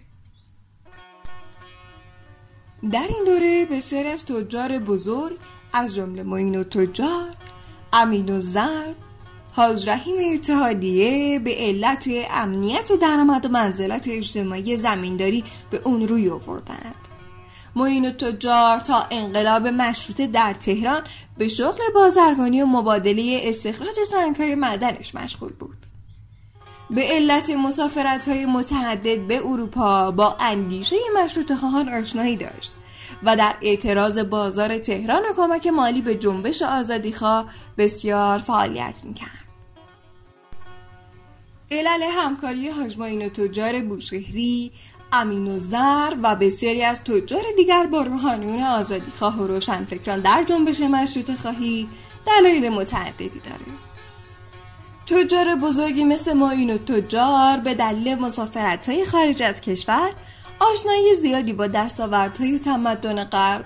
در 2.92 3.06
این 3.08 3.24
دوره 3.26 3.64
بسیاری 3.64 4.08
از 4.08 4.24
تجار 4.24 4.78
بزرگ 4.78 5.38
از 5.72 5.94
جمله 5.94 6.22
موین 6.22 6.54
و 6.54 6.64
تجار 6.64 7.36
امین 7.92 8.36
و 8.36 8.40
زرد 8.40 8.96
حاج 9.52 9.88
رحیم 9.88 10.16
اتحادیه 10.34 11.38
به 11.38 11.54
علت 11.54 12.08
امنیت 12.30 12.92
درآمد 12.92 13.46
و 13.46 13.48
منزلت 13.48 14.08
اجتماعی 14.08 14.76
زمینداری 14.76 15.44
به 15.70 15.80
اون 15.84 16.08
روی 16.08 16.30
آوردند 16.30 16.99
معین 17.76 18.11
تجار 18.11 18.78
تا 18.80 19.06
انقلاب 19.11 19.66
مشروطه 19.66 20.26
در 20.26 20.52
تهران 20.52 21.02
به 21.38 21.48
شغل 21.48 21.80
بازرگانی 21.94 22.62
و 22.62 22.66
مبادله 22.66 23.40
استخراج 23.44 23.96
سنگهای 24.11 24.54
معدنش 24.54 25.14
مشغول 25.14 25.52
بود 25.52 25.87
به 26.90 27.02
علت 27.02 27.50
مسافرت 27.50 28.28
های 28.28 28.46
متعدد 28.46 29.26
به 29.26 29.46
اروپا 29.46 30.11
با 30.11 30.37
اندیشه 30.40 30.96
مشروط 31.16 31.52
خواهان 31.52 31.88
آشنایی 31.88 32.37
داشت 32.37 32.72
و 33.22 33.37
در 33.37 33.54
اعتراض 33.62 34.18
بازار 34.18 34.78
تهران 34.78 35.22
و 35.22 35.33
کمک 35.37 35.66
مالی 35.66 36.02
به 36.02 36.14
جنبش 36.14 36.62
آزادیخواه 36.62 37.50
بسیار 37.78 38.38
فعالیت 38.38 39.00
می‌کرد. 39.04 39.40
علل 41.70 42.02
همکاری 42.02 42.68
حاجماین 42.68 43.26
و 43.26 43.28
تجار 43.28 43.80
بوشهری 43.80 44.72
امین 45.12 45.46
و 45.46 45.59
زر 45.59 46.14
و 46.23 46.37
بسیاری 46.37 46.83
از 46.83 47.05
تجار 47.05 47.42
دیگر 47.57 47.87
با 47.87 48.03
روحانیون 48.03 48.62
آزادیخواه 48.62 49.38
و 49.38 49.46
روشنفکران 49.46 50.20
در 50.20 50.44
جنبش 50.49 50.81
مشروط 50.81 51.31
خواهی 51.31 51.88
دلایل 52.27 52.68
متعددی 52.68 53.29
داره. 53.44 53.81
تجار 55.07 55.55
بزرگی 55.55 56.05
مثل 56.05 56.33
ماین 56.33 56.75
و 56.75 56.79
تجار 56.79 57.57
به 57.57 57.75
دلیل 57.75 58.14
مسافرت 58.14 58.88
های 58.88 59.05
خارج 59.05 59.42
از 59.42 59.61
کشور 59.61 60.11
آشنایی 60.61 61.14
زیادی 61.14 61.53
با 61.53 61.66
دستاوردهای 61.66 62.59
تمدن 62.59 63.25
غرب 63.25 63.64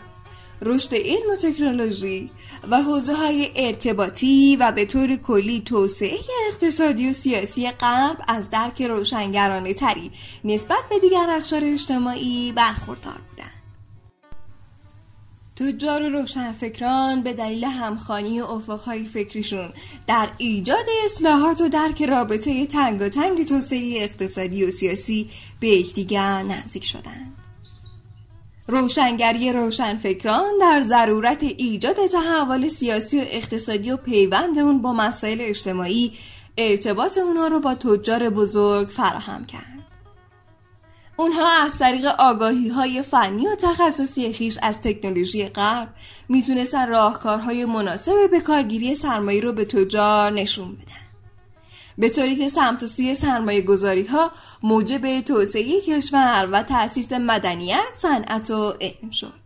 رشد 0.63 0.95
علم 0.95 1.31
و 1.33 1.37
تکنولوژی 1.37 2.31
و 2.71 2.83
حوزه 2.83 3.15
های 3.15 3.51
ارتباطی 3.57 4.57
و 4.61 4.73
به 4.73 4.85
طور 4.85 5.17
کلی 5.17 5.61
توسعه 5.61 6.19
اقتصادی 6.51 7.09
و 7.09 7.13
سیاسی 7.13 7.71
غرب 7.71 8.17
از 8.29 8.51
درک 8.51 8.83
روشنگرانه 8.83 9.75
تری 9.75 10.11
نسبت 10.45 10.79
به 10.91 10.99
دیگر 10.99 11.27
اخشار 11.31 11.61
اجتماعی 11.65 12.53
برخوردار 12.53 13.19
بودند. 13.31 13.55
تجار 15.57 16.03
و 16.03 16.09
روشنفکران 16.09 17.23
به 17.23 17.33
دلیل 17.33 17.65
همخانی 17.65 18.41
و 18.41 18.45
افقهای 18.45 19.05
فکریشون 19.05 19.69
در 20.07 20.29
ایجاد 20.39 20.87
اصلاحات 21.05 21.61
و 21.61 21.69
درک 21.69 22.03
رابطه 22.03 22.67
تنگ 22.67 23.03
و 23.03 23.09
تنگ 23.09 23.47
توسعه 23.47 24.03
اقتصادی 24.03 24.65
و 24.65 24.71
سیاسی 24.71 25.31
به 25.61 25.69
یکدیگر 25.69 26.43
نزدیک 26.43 26.85
شدند. 26.85 27.44
روشنگری 28.69 29.53
روشنفکران 29.53 30.53
در 30.61 30.83
ضرورت 30.83 31.43
ایجاد 31.43 32.07
تحول 32.07 32.69
سیاسی 32.69 33.21
و 33.21 33.25
اقتصادی 33.27 33.91
و 33.91 33.97
پیوند 33.97 34.59
اون 34.59 34.83
با 34.83 34.93
مسائل 34.93 35.39
اجتماعی 35.41 36.13
ارتباط 36.59 37.19
اونها 37.19 37.47
رو 37.47 37.61
با 37.61 37.75
تجار 37.75 38.31
بزرگ 38.31 38.89
فراهم 38.89 39.47
کرد. 39.47 39.75
اونها 41.17 41.63
از 41.65 41.79
طریق 41.79 42.07
آگاهی 42.07 42.69
های 42.69 43.03
فنی 43.03 43.47
و 43.47 43.55
تخصصی 43.55 44.33
خیش 44.33 44.59
از 44.63 44.83
تکنولوژی 44.83 45.49
غرب 45.49 45.89
می‌تونستن 46.29 46.89
راهکارهای 46.89 47.65
مناسب 47.65 48.31
به 48.31 48.41
کارگیری 48.41 48.95
سرمایه 48.95 49.41
رو 49.41 49.53
به 49.53 49.65
تجار 49.65 50.31
نشون 50.31 50.73
بدن. 50.73 51.04
به 51.99 52.09
طوری 52.09 52.37
که 52.37 52.49
سمت 52.49 52.83
و 52.83 52.87
سوی 52.87 53.15
سرمایه 53.15 53.63
گذاری 53.63 54.07
ها 54.07 54.31
موجب 54.63 55.21
توسعه 55.21 55.81
کشور 55.81 56.49
و 56.53 56.63
تأسیس 56.63 57.13
مدنیت، 57.13 57.95
صنعت 57.95 58.51
و 58.51 58.75
علم 58.81 59.11
شد. 59.11 59.45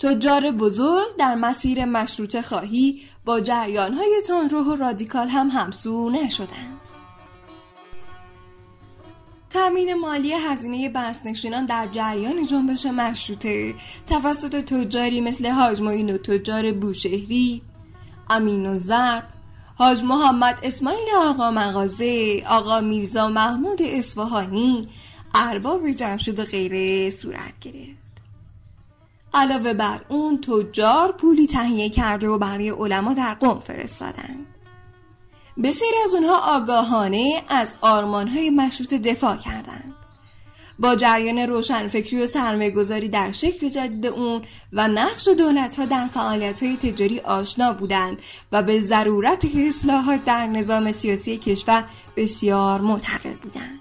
تجار 0.00 0.50
بزرگ 0.50 1.16
در 1.18 1.34
مسیر 1.34 1.84
مشروط 1.84 2.40
خواهی 2.40 3.02
با 3.24 3.40
جریان 3.40 3.94
های 3.94 4.22
تندروح 4.26 4.66
و 4.66 4.76
رادیکال 4.76 5.28
هم 5.28 5.48
همسو 5.48 6.10
نشدند. 6.10 6.80
تامین 9.50 9.94
مالی 9.94 10.32
هزینه 10.32 10.88
بسنشینان 10.88 11.66
در 11.66 11.86
جریان 11.92 12.46
جنبش 12.46 12.86
مشروطه 12.86 13.74
توسط 14.06 14.64
تجاری 14.64 15.20
مثل 15.20 15.46
حاج 15.46 15.80
و 15.80 16.18
تجار 16.18 16.72
بوشهری، 16.72 17.62
امین 18.30 18.66
و 18.66 18.74
زرب، 18.74 19.24
حاج 19.78 20.04
محمد 20.04 20.58
اسماعیل 20.62 21.08
آقا 21.18 21.50
مغازه، 21.50 22.44
آقا 22.48 22.80
میرزا 22.80 23.28
محمود 23.28 23.82
اصفهانی، 23.82 24.88
ارباب 25.34 25.90
جمشید 25.90 26.40
و 26.40 26.44
غیره 26.44 27.10
صورت 27.10 27.60
گرفت. 27.60 28.22
علاوه 29.34 29.74
بر 29.74 30.00
اون 30.08 30.40
تجار 30.40 31.12
پولی 31.12 31.46
تهیه 31.46 31.88
کرده 31.88 32.28
و 32.28 32.38
برای 32.38 32.70
علما 32.70 33.14
در 33.14 33.34
قم 33.34 33.60
فرستادند. 33.60 34.46
بسیاری 35.62 35.96
از 36.04 36.14
اونها 36.14 36.56
آگاهانه 36.56 37.42
از 37.48 37.74
آرمانهای 37.80 38.50
مشروط 38.50 38.94
دفاع 38.94 39.36
کردند. 39.36 39.94
با 40.78 40.96
جریان 40.96 41.38
روشنفکری 41.38 42.22
و 42.22 42.26
سرمایه‌گذاری 42.26 43.08
در 43.08 43.32
شکل 43.32 43.68
جدید 43.68 44.06
اون 44.06 44.42
و 44.72 44.88
نقش 44.88 45.28
دولتها 45.28 45.84
در 45.84 46.06
فعالیت‌های 46.06 46.76
تجاری 46.76 47.20
آشنا 47.20 47.72
بودند 47.72 48.18
و 48.52 48.62
به 48.62 48.80
ضرورت 48.80 49.44
اصلاحات 49.68 50.24
در 50.24 50.46
نظام 50.46 50.92
سیاسی 50.92 51.38
کشور 51.38 51.84
بسیار 52.16 52.80
معتقد 52.80 53.36
بودند. 53.36 53.80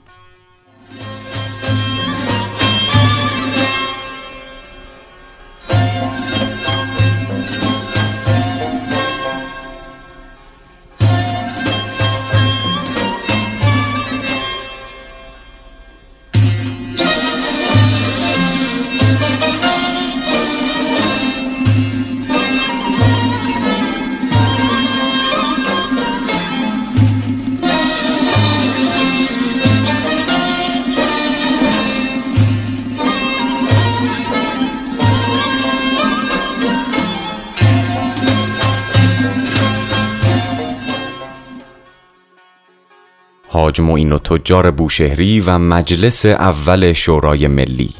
حاج 43.67 43.81
معین 43.81 44.11
و 44.11 44.17
تجار 44.17 44.71
بوشهری 44.71 45.39
و 45.39 45.57
مجلس 45.57 46.25
اول 46.25 46.93
شورای 46.93 47.47
ملی. 47.47 47.93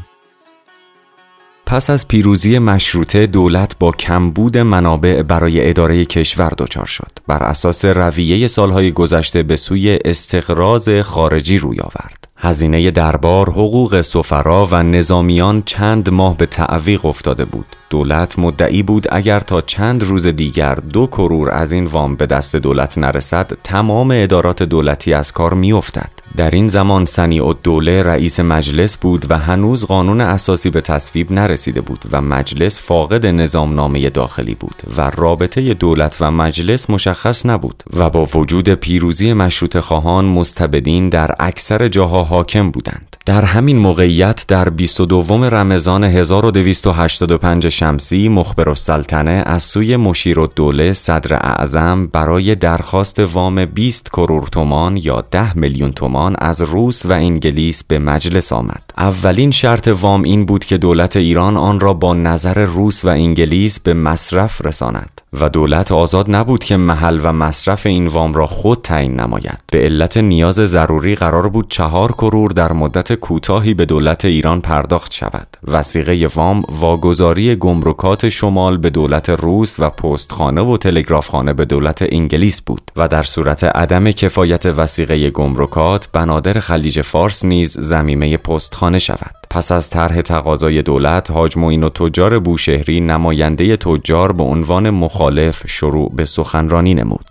پس 1.65 1.89
از 1.89 2.07
پیروزی 2.07 2.59
مشروطه 2.59 3.25
دولت 3.25 3.79
با 3.79 3.91
کمبود 3.91 4.57
منابع 4.57 5.21
برای 5.23 5.69
اداره 5.69 6.05
کشور 6.05 6.53
دچار 6.57 6.85
شد. 6.85 7.11
بر 7.27 7.43
اساس 7.43 7.85
رویه 7.85 8.47
سالهای 8.47 8.91
گذشته 8.91 9.43
به 9.43 9.55
سوی 9.55 9.99
استقراض 10.05 10.89
خارجی 10.89 11.57
روی 11.57 11.79
آورد. 11.79 12.26
هزینه 12.39 12.91
دربار، 12.91 13.49
حقوق 13.49 14.01
سفرا 14.01 14.67
و 14.71 14.83
نظامیان 14.83 15.63
چند 15.65 16.09
ماه 16.09 16.37
به 16.37 16.45
تعویق 16.45 17.05
افتاده 17.05 17.45
بود. 17.45 17.65
دولت 17.89 18.39
مدعی 18.39 18.83
بود 18.83 19.07
اگر 19.11 19.39
تا 19.39 19.61
چند 19.61 20.03
روز 20.03 20.27
دیگر 20.27 20.75
دو 20.75 21.07
کرور 21.07 21.51
از 21.51 21.71
این 21.71 21.85
وام 21.85 22.15
به 22.15 22.25
دست 22.25 22.55
دولت 22.55 22.97
نرسد 22.97 23.51
تمام 23.63 24.11
ادارات 24.13 24.63
دولتی 24.63 25.13
از 25.13 25.31
کار 25.31 25.53
میافتد. 25.53 26.16
در 26.37 26.51
این 26.51 26.67
زمان 26.67 27.05
سنی 27.05 27.39
و 27.39 27.53
دوله 27.53 28.03
رئیس 28.03 28.39
مجلس 28.39 28.97
بود 28.97 29.25
و 29.29 29.37
هنوز 29.37 29.85
قانون 29.85 30.21
اساسی 30.21 30.69
به 30.69 30.81
تصویب 30.81 31.31
نرسیده 31.31 31.81
بود 31.81 32.05
و 32.11 32.21
مجلس 32.21 32.81
فاقد 32.81 33.25
نظامنامه 33.25 34.09
داخلی 34.09 34.55
بود 34.55 34.81
و 34.97 35.09
رابطه 35.09 35.73
دولت 35.73 36.17
و 36.21 36.31
مجلس 36.31 36.89
مشخص 36.89 37.45
نبود 37.45 37.83
و 37.93 38.09
با 38.09 38.25
وجود 38.25 38.69
پیروزی 38.69 39.33
مشروط 39.33 39.77
خواهان 39.77 40.25
مستبدین 40.25 41.09
در 41.09 41.35
اکثر 41.39 41.87
جاها 41.87 42.23
حاکم 42.23 42.71
بودند. 42.71 43.17
در 43.27 43.41
همین 43.41 43.77
موقعیت 43.77 44.45
در 44.47 44.69
22 44.69 45.49
رمضان 45.49 46.03
1285 46.03 47.67
شمسی 47.67 48.29
مخبر 48.29 48.69
السلطنه 48.69 49.43
از 49.45 49.63
سوی 49.63 49.95
مشیر 49.95 50.39
الدوله 50.39 50.93
صدر 50.93 51.33
اعظم 51.33 52.07
برای 52.07 52.55
درخواست 52.55 53.19
وام 53.19 53.65
20 53.65 54.09
کرور 54.09 54.43
تومان 54.43 54.97
یا 54.97 55.23
10 55.31 55.57
میلیون 55.57 55.91
تومان 55.91 56.26
از 56.35 56.61
روس 56.61 57.05
و 57.05 57.11
انگلیس 57.11 57.83
به 57.83 57.99
مجلس 57.99 58.53
آمد. 58.53 58.83
اولین 58.97 59.51
شرط 59.51 59.87
وام 59.87 60.23
این 60.23 60.45
بود 60.45 60.65
که 60.65 60.77
دولت 60.77 61.17
ایران 61.17 61.57
آن 61.57 61.79
را 61.79 61.93
با 61.93 62.13
نظر 62.13 62.65
روس 62.65 63.05
و 63.05 63.07
انگلیس 63.07 63.79
به 63.79 63.93
مصرف 63.93 64.65
رساند 64.65 65.21
و 65.41 65.49
دولت 65.49 65.91
آزاد 65.91 66.35
نبود 66.35 66.63
که 66.63 66.77
محل 66.77 67.19
و 67.23 67.33
مصرف 67.33 67.85
این 67.85 68.07
وام 68.07 68.33
را 68.33 68.47
خود 68.47 68.81
تعیین 68.81 69.19
نماید. 69.19 69.59
به 69.71 69.79
علت 69.79 70.17
نیاز 70.17 70.55
ضروری 70.55 71.15
قرار 71.15 71.49
بود 71.49 71.69
چهار 71.69 72.11
کرور 72.11 72.51
در 72.51 72.73
مدت 72.73 73.13
کوتاهی 73.13 73.73
به 73.73 73.85
دولت 73.85 74.25
ایران 74.25 74.61
پرداخت 74.61 75.13
شود. 75.13 75.47
وسیقه 75.67 76.27
وام 76.35 76.63
واگذاری 76.69 77.55
گمرکات 77.55 78.29
شمال 78.29 78.77
به 78.77 78.89
دولت 78.89 79.29
روس 79.29 79.75
و 79.79 79.89
پستخانه 79.89 80.61
و 80.61 80.77
تلگرافخانه 80.77 81.53
به 81.53 81.65
دولت 81.65 82.05
انگلیس 82.09 82.61
بود 82.61 82.91
و 82.95 83.07
در 83.07 83.23
صورت 83.23 83.63
عدم 83.63 84.11
کفایت 84.11 84.65
وسیقه 84.65 85.29
گمرکات 85.29 86.09
بنادر 86.13 86.59
خلیج 86.59 87.01
فارس 87.01 87.45
نیز 87.45 87.77
زمیمه 87.79 88.37
پستخانه 88.37 88.99
شود. 88.99 89.35
پس 89.49 89.71
از 89.71 89.89
طرح 89.89 90.21
تقاضای 90.21 90.81
دولت 90.81 91.31
حاج 91.31 91.57
معین 91.57 91.83
و 91.83 91.89
تجار 91.89 92.39
بوشهری 92.39 92.99
نماینده 92.99 93.77
تجار 93.77 94.31
به 94.31 94.43
عنوان 94.43 94.89
مخالف 94.89 95.63
شروع 95.67 96.11
به 96.15 96.25
سخنرانی 96.25 96.93
نمود. 96.93 97.25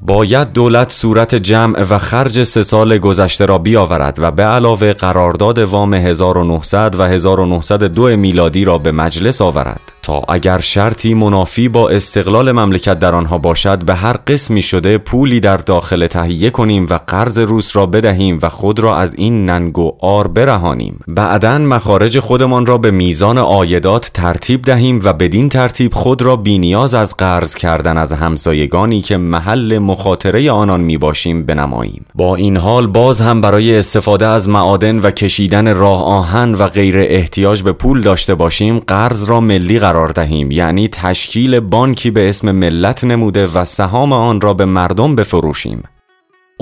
باید 0.00 0.52
دولت 0.52 0.92
صورت 0.92 1.34
جمع 1.34 1.82
و 1.90 1.98
خرج 1.98 2.42
سه 2.42 2.62
سال 2.62 2.98
گذشته 2.98 3.46
را 3.46 3.58
بیاورد 3.58 4.16
و 4.18 4.30
به 4.30 4.42
علاوه 4.42 4.92
قرارداد 4.92 5.58
وام 5.58 5.94
1900 5.94 6.94
و 6.98 7.02
1902 7.02 8.16
میلادی 8.16 8.64
را 8.64 8.78
به 8.78 8.92
مجلس 8.92 9.42
آورد 9.42 9.89
تا 10.02 10.22
اگر 10.28 10.58
شرطی 10.58 11.14
منافی 11.14 11.68
با 11.68 11.88
استقلال 11.88 12.52
مملکت 12.52 12.98
در 12.98 13.14
آنها 13.14 13.38
باشد 13.38 13.84
به 13.84 13.94
هر 13.94 14.12
قسمی 14.12 14.62
شده 14.62 14.98
پولی 14.98 15.40
در 15.40 15.56
داخل 15.56 16.06
تهیه 16.06 16.50
کنیم 16.50 16.86
و 16.90 16.98
قرض 17.06 17.38
روس 17.38 17.76
را 17.76 17.86
بدهیم 17.86 18.38
و 18.42 18.48
خود 18.48 18.80
را 18.80 18.96
از 18.96 19.14
این 19.14 19.46
ننگ 19.46 19.78
و 19.78 19.96
آر 20.00 20.28
برهانیم. 20.28 21.00
بعدا 21.08 21.58
مخارج 21.58 22.18
خودمان 22.18 22.66
را 22.66 22.78
به 22.78 22.90
میزان 22.90 23.38
آیدات 23.38 24.10
ترتیب 24.14 24.62
دهیم 24.62 25.00
و 25.04 25.12
بدین 25.12 25.48
ترتیب 25.48 25.94
خود 25.94 26.22
را 26.22 26.36
بینیاز 26.36 26.94
از 26.94 27.16
قرض 27.16 27.54
کردن 27.54 27.98
از 27.98 28.12
همسایگانی 28.12 29.00
که 29.00 29.16
محل 29.16 29.78
مخاطره 29.78 30.50
آنان 30.50 30.80
می 30.80 30.98
باشیم 30.98 31.42
بنماییم. 31.42 32.04
با 32.14 32.36
این 32.36 32.56
حال 32.56 32.86
باز 32.86 33.20
هم 33.20 33.40
برای 33.40 33.78
استفاده 33.78 34.26
از 34.26 34.48
معادن 34.48 34.98
و 34.98 35.10
کشیدن 35.10 35.74
راه 35.74 36.04
آهن 36.04 36.54
و 36.54 36.68
غیر 36.68 36.98
احتیاج 36.98 37.62
به 37.62 37.72
پول 37.72 38.02
داشته 38.02 38.34
باشیم 38.34 38.78
قرض 38.78 39.24
را 39.30 39.40
ملی 39.40 39.78
قرار 39.90 40.08
دهیم. 40.08 40.50
یعنی 40.50 40.88
تشکیل 40.88 41.60
بانکی 41.60 42.10
به 42.10 42.28
اسم 42.28 42.50
ملت 42.50 43.04
نموده 43.04 43.46
و 43.46 43.64
سهام 43.64 44.12
آن 44.12 44.40
را 44.40 44.54
به 44.54 44.64
مردم 44.64 45.16
بفروشیم. 45.16 45.82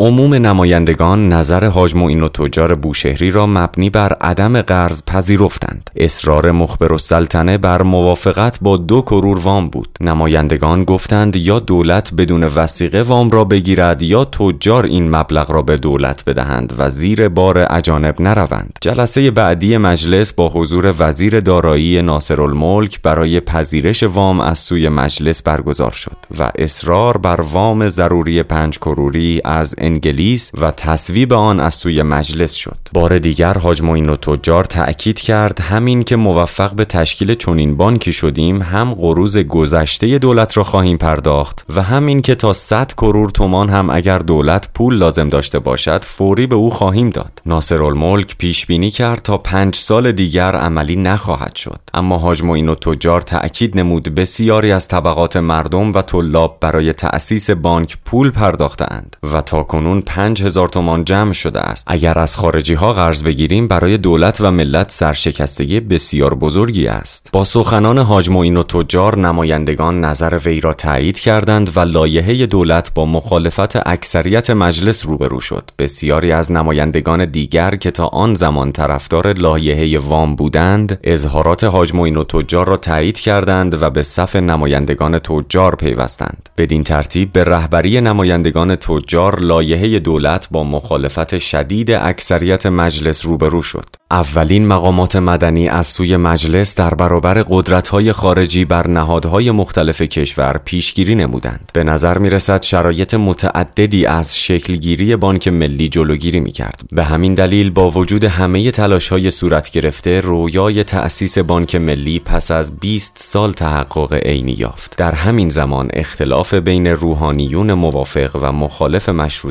عموم 0.00 0.34
نمایندگان 0.34 1.28
نظر 1.28 1.64
حاج 1.64 1.96
معین 1.96 2.22
و 2.22 2.28
تجار 2.28 2.74
بوشهری 2.74 3.30
را 3.30 3.46
مبنی 3.46 3.90
بر 3.90 4.12
عدم 4.12 4.62
قرض 4.62 5.02
پذیرفتند. 5.06 5.90
اصرار 5.96 6.50
مخبر 6.50 6.92
السلطنه 6.92 7.58
بر 7.58 7.82
موافقت 7.82 8.58
با 8.60 8.76
دو 8.76 9.02
کرور 9.02 9.38
وام 9.38 9.68
بود. 9.68 9.88
نمایندگان 10.00 10.84
گفتند 10.84 11.36
یا 11.36 11.58
دولت 11.58 12.14
بدون 12.14 12.44
وسیقه 12.44 13.02
وام 13.02 13.30
را 13.30 13.44
بگیرد 13.44 14.02
یا 14.02 14.24
تجار 14.24 14.84
این 14.84 15.10
مبلغ 15.16 15.50
را 15.50 15.62
به 15.62 15.76
دولت 15.76 16.24
بدهند 16.24 16.74
و 16.78 16.88
زیر 16.88 17.28
بار 17.28 17.66
اجانب 17.70 18.20
نروند. 18.20 18.78
جلسه 18.80 19.30
بعدی 19.30 19.76
مجلس 19.76 20.32
با 20.32 20.48
حضور 20.48 20.94
وزیر 20.98 21.40
دارایی 21.40 22.02
ناصر 22.02 22.40
الملک 22.40 23.02
برای 23.02 23.40
پذیرش 23.40 24.02
وام 24.02 24.40
از 24.40 24.58
سوی 24.58 24.88
مجلس 24.88 25.42
برگزار 25.42 25.90
شد 25.90 26.16
و 26.38 26.50
اصرار 26.58 27.16
بر 27.16 27.40
وام 27.40 27.88
ضروری 27.88 28.42
پنج 28.42 28.78
کروری 28.78 29.40
از 29.44 29.74
انگلیس 29.88 30.52
و 30.60 30.70
تصویب 30.70 31.32
آن 31.32 31.60
از 31.60 31.74
سوی 31.74 32.02
مجلس 32.02 32.54
شد. 32.54 32.78
بار 32.92 33.18
دیگر 33.18 33.58
حاج 33.58 33.82
معین 33.82 34.14
تجار 34.16 34.64
تأکید 34.64 35.20
کرد 35.20 35.60
همین 35.60 36.02
که 36.02 36.16
موفق 36.16 36.72
به 36.72 36.84
تشکیل 36.84 37.34
چنین 37.34 37.76
بانکی 37.76 38.12
شدیم 38.12 38.62
هم 38.62 38.94
قروز 38.94 39.38
گذشته 39.38 40.18
دولت 40.18 40.56
را 40.56 40.64
خواهیم 40.64 40.96
پرداخت 40.96 41.64
و 41.76 41.82
همین 41.82 42.22
که 42.22 42.34
تا 42.34 42.52
100 42.52 42.92
کرور 42.92 43.30
تومان 43.30 43.68
هم 43.68 43.90
اگر 43.90 44.18
دولت 44.18 44.68
پول 44.74 44.94
لازم 44.98 45.28
داشته 45.28 45.58
باشد 45.58 46.04
فوری 46.04 46.46
به 46.46 46.54
او 46.54 46.70
خواهیم 46.70 47.10
داد. 47.10 47.42
ناصر 47.46 47.82
الملک 47.82 48.36
پیش 48.38 48.66
بینی 48.66 48.90
کرد 48.90 49.22
تا 49.22 49.38
پنج 49.38 49.74
سال 49.74 50.12
دیگر 50.12 50.56
عملی 50.56 50.96
نخواهد 50.96 51.56
شد. 51.56 51.80
اما 51.94 52.18
حاج 52.18 52.42
معین 52.42 52.74
تجار 52.74 53.20
تأکید 53.20 53.78
نمود 53.78 54.14
بسیاری 54.14 54.72
از 54.72 54.88
طبقات 54.88 55.36
مردم 55.36 55.94
و 55.94 56.02
طلاب 56.02 56.58
برای 56.60 56.92
تأسیس 56.92 57.50
بانک 57.50 57.96
پول 58.04 58.30
پرداختند 58.30 59.16
و 59.32 59.40
تا 59.40 59.62
کنون 59.78 60.00
پنج 60.00 60.42
هزار 60.42 60.68
تومان 60.68 61.04
جمع 61.04 61.32
شده 61.32 61.60
است. 61.60 61.84
اگر 61.86 62.18
از 62.18 62.36
خارجی 62.36 62.74
ها 62.74 62.92
قرض 62.92 63.22
بگیریم 63.22 63.68
برای 63.68 63.98
دولت 63.98 64.40
و 64.40 64.50
ملت 64.50 64.90
سرشکستگی 64.90 65.80
بسیار 65.80 66.34
بزرگی 66.34 66.86
است. 66.86 67.30
با 67.32 67.44
سخنان 67.44 67.98
حاج 67.98 68.30
معین 68.30 68.56
و 68.56 68.62
تجار 68.62 69.18
نمایندگان 69.18 70.00
نظر 70.00 70.38
وی 70.44 70.60
را 70.60 70.74
تایید 70.74 71.18
کردند 71.18 71.76
و 71.76 71.80
لایحه 71.80 72.46
دولت 72.46 72.94
با 72.94 73.06
مخالفت 73.06 73.88
اکثریت 73.88 74.50
مجلس 74.50 75.06
روبرو 75.06 75.40
شد. 75.40 75.70
بسیاری 75.78 76.32
از 76.32 76.52
نمایندگان 76.52 77.24
دیگر 77.24 77.76
که 77.76 77.90
تا 77.90 78.06
آن 78.06 78.34
زمان 78.34 78.72
طرفدار 78.72 79.32
لایحه 79.32 79.98
وام 79.98 80.36
بودند 80.36 81.00
اظهارات 81.04 81.64
حاج 81.64 81.94
معین 81.94 82.16
و 82.16 82.24
تجار 82.24 82.66
را 82.66 82.76
تایید 82.76 83.18
کردند 83.18 83.82
و 83.82 83.90
به 83.90 84.02
صف 84.02 84.36
نمایندگان 84.36 85.18
تجار 85.18 85.74
پیوستند. 85.74 86.48
بدین 86.56 86.84
ترتیب 86.84 87.32
به 87.32 87.44
رهبری 87.44 88.00
نمایندگان 88.00 88.76
تجار 88.76 89.40
لایحه 89.40 89.67
دولت 89.76 90.48
با 90.50 90.64
مخالفت 90.64 91.38
شدید 91.38 91.90
اکثریت 91.90 92.66
مجلس 92.66 93.26
روبرو 93.26 93.62
شد 93.62 93.86
اولین 94.10 94.66
مقامات 94.66 95.16
مدنی 95.16 95.68
از 95.68 95.86
سوی 95.86 96.16
مجلس 96.16 96.74
در 96.74 96.94
برابر 96.94 97.42
قدرت‌های 97.48 98.12
خارجی 98.12 98.64
بر 98.64 98.86
نهادهای 98.86 99.50
مختلف 99.50 100.02
کشور 100.02 100.60
پیشگیری 100.64 101.14
نمودند. 101.14 101.70
به 101.72 101.84
نظر 101.84 102.18
می 102.18 102.30
رسد 102.30 102.62
شرایط 102.62 103.14
متعددی 103.14 104.06
از 104.06 104.38
شکلگیری 104.38 105.16
بانک 105.16 105.48
ملی 105.48 105.88
جلوگیری 105.88 106.40
می 106.40 106.52
کرد. 106.52 106.80
به 106.92 107.04
همین 107.04 107.34
دلیل 107.34 107.70
با 107.70 107.90
وجود 107.90 108.24
همه 108.24 108.70
تلاش‌های 108.70 109.30
صورت 109.30 109.70
گرفته 109.70 110.20
رویای 110.20 110.84
تأسیس 110.84 111.38
بانک 111.38 111.74
ملی 111.74 112.18
پس 112.18 112.50
از 112.50 112.76
20 112.76 113.18
سال 113.18 113.52
تحقق 113.52 114.12
عینی 114.12 114.52
یافت. 114.52 114.96
در 114.96 115.12
همین 115.12 115.50
زمان 115.50 115.88
اختلاف 115.92 116.54
بین 116.54 116.86
روحانیون 116.86 117.72
موافق 117.72 118.36
و 118.42 118.52
مخالف 118.52 119.08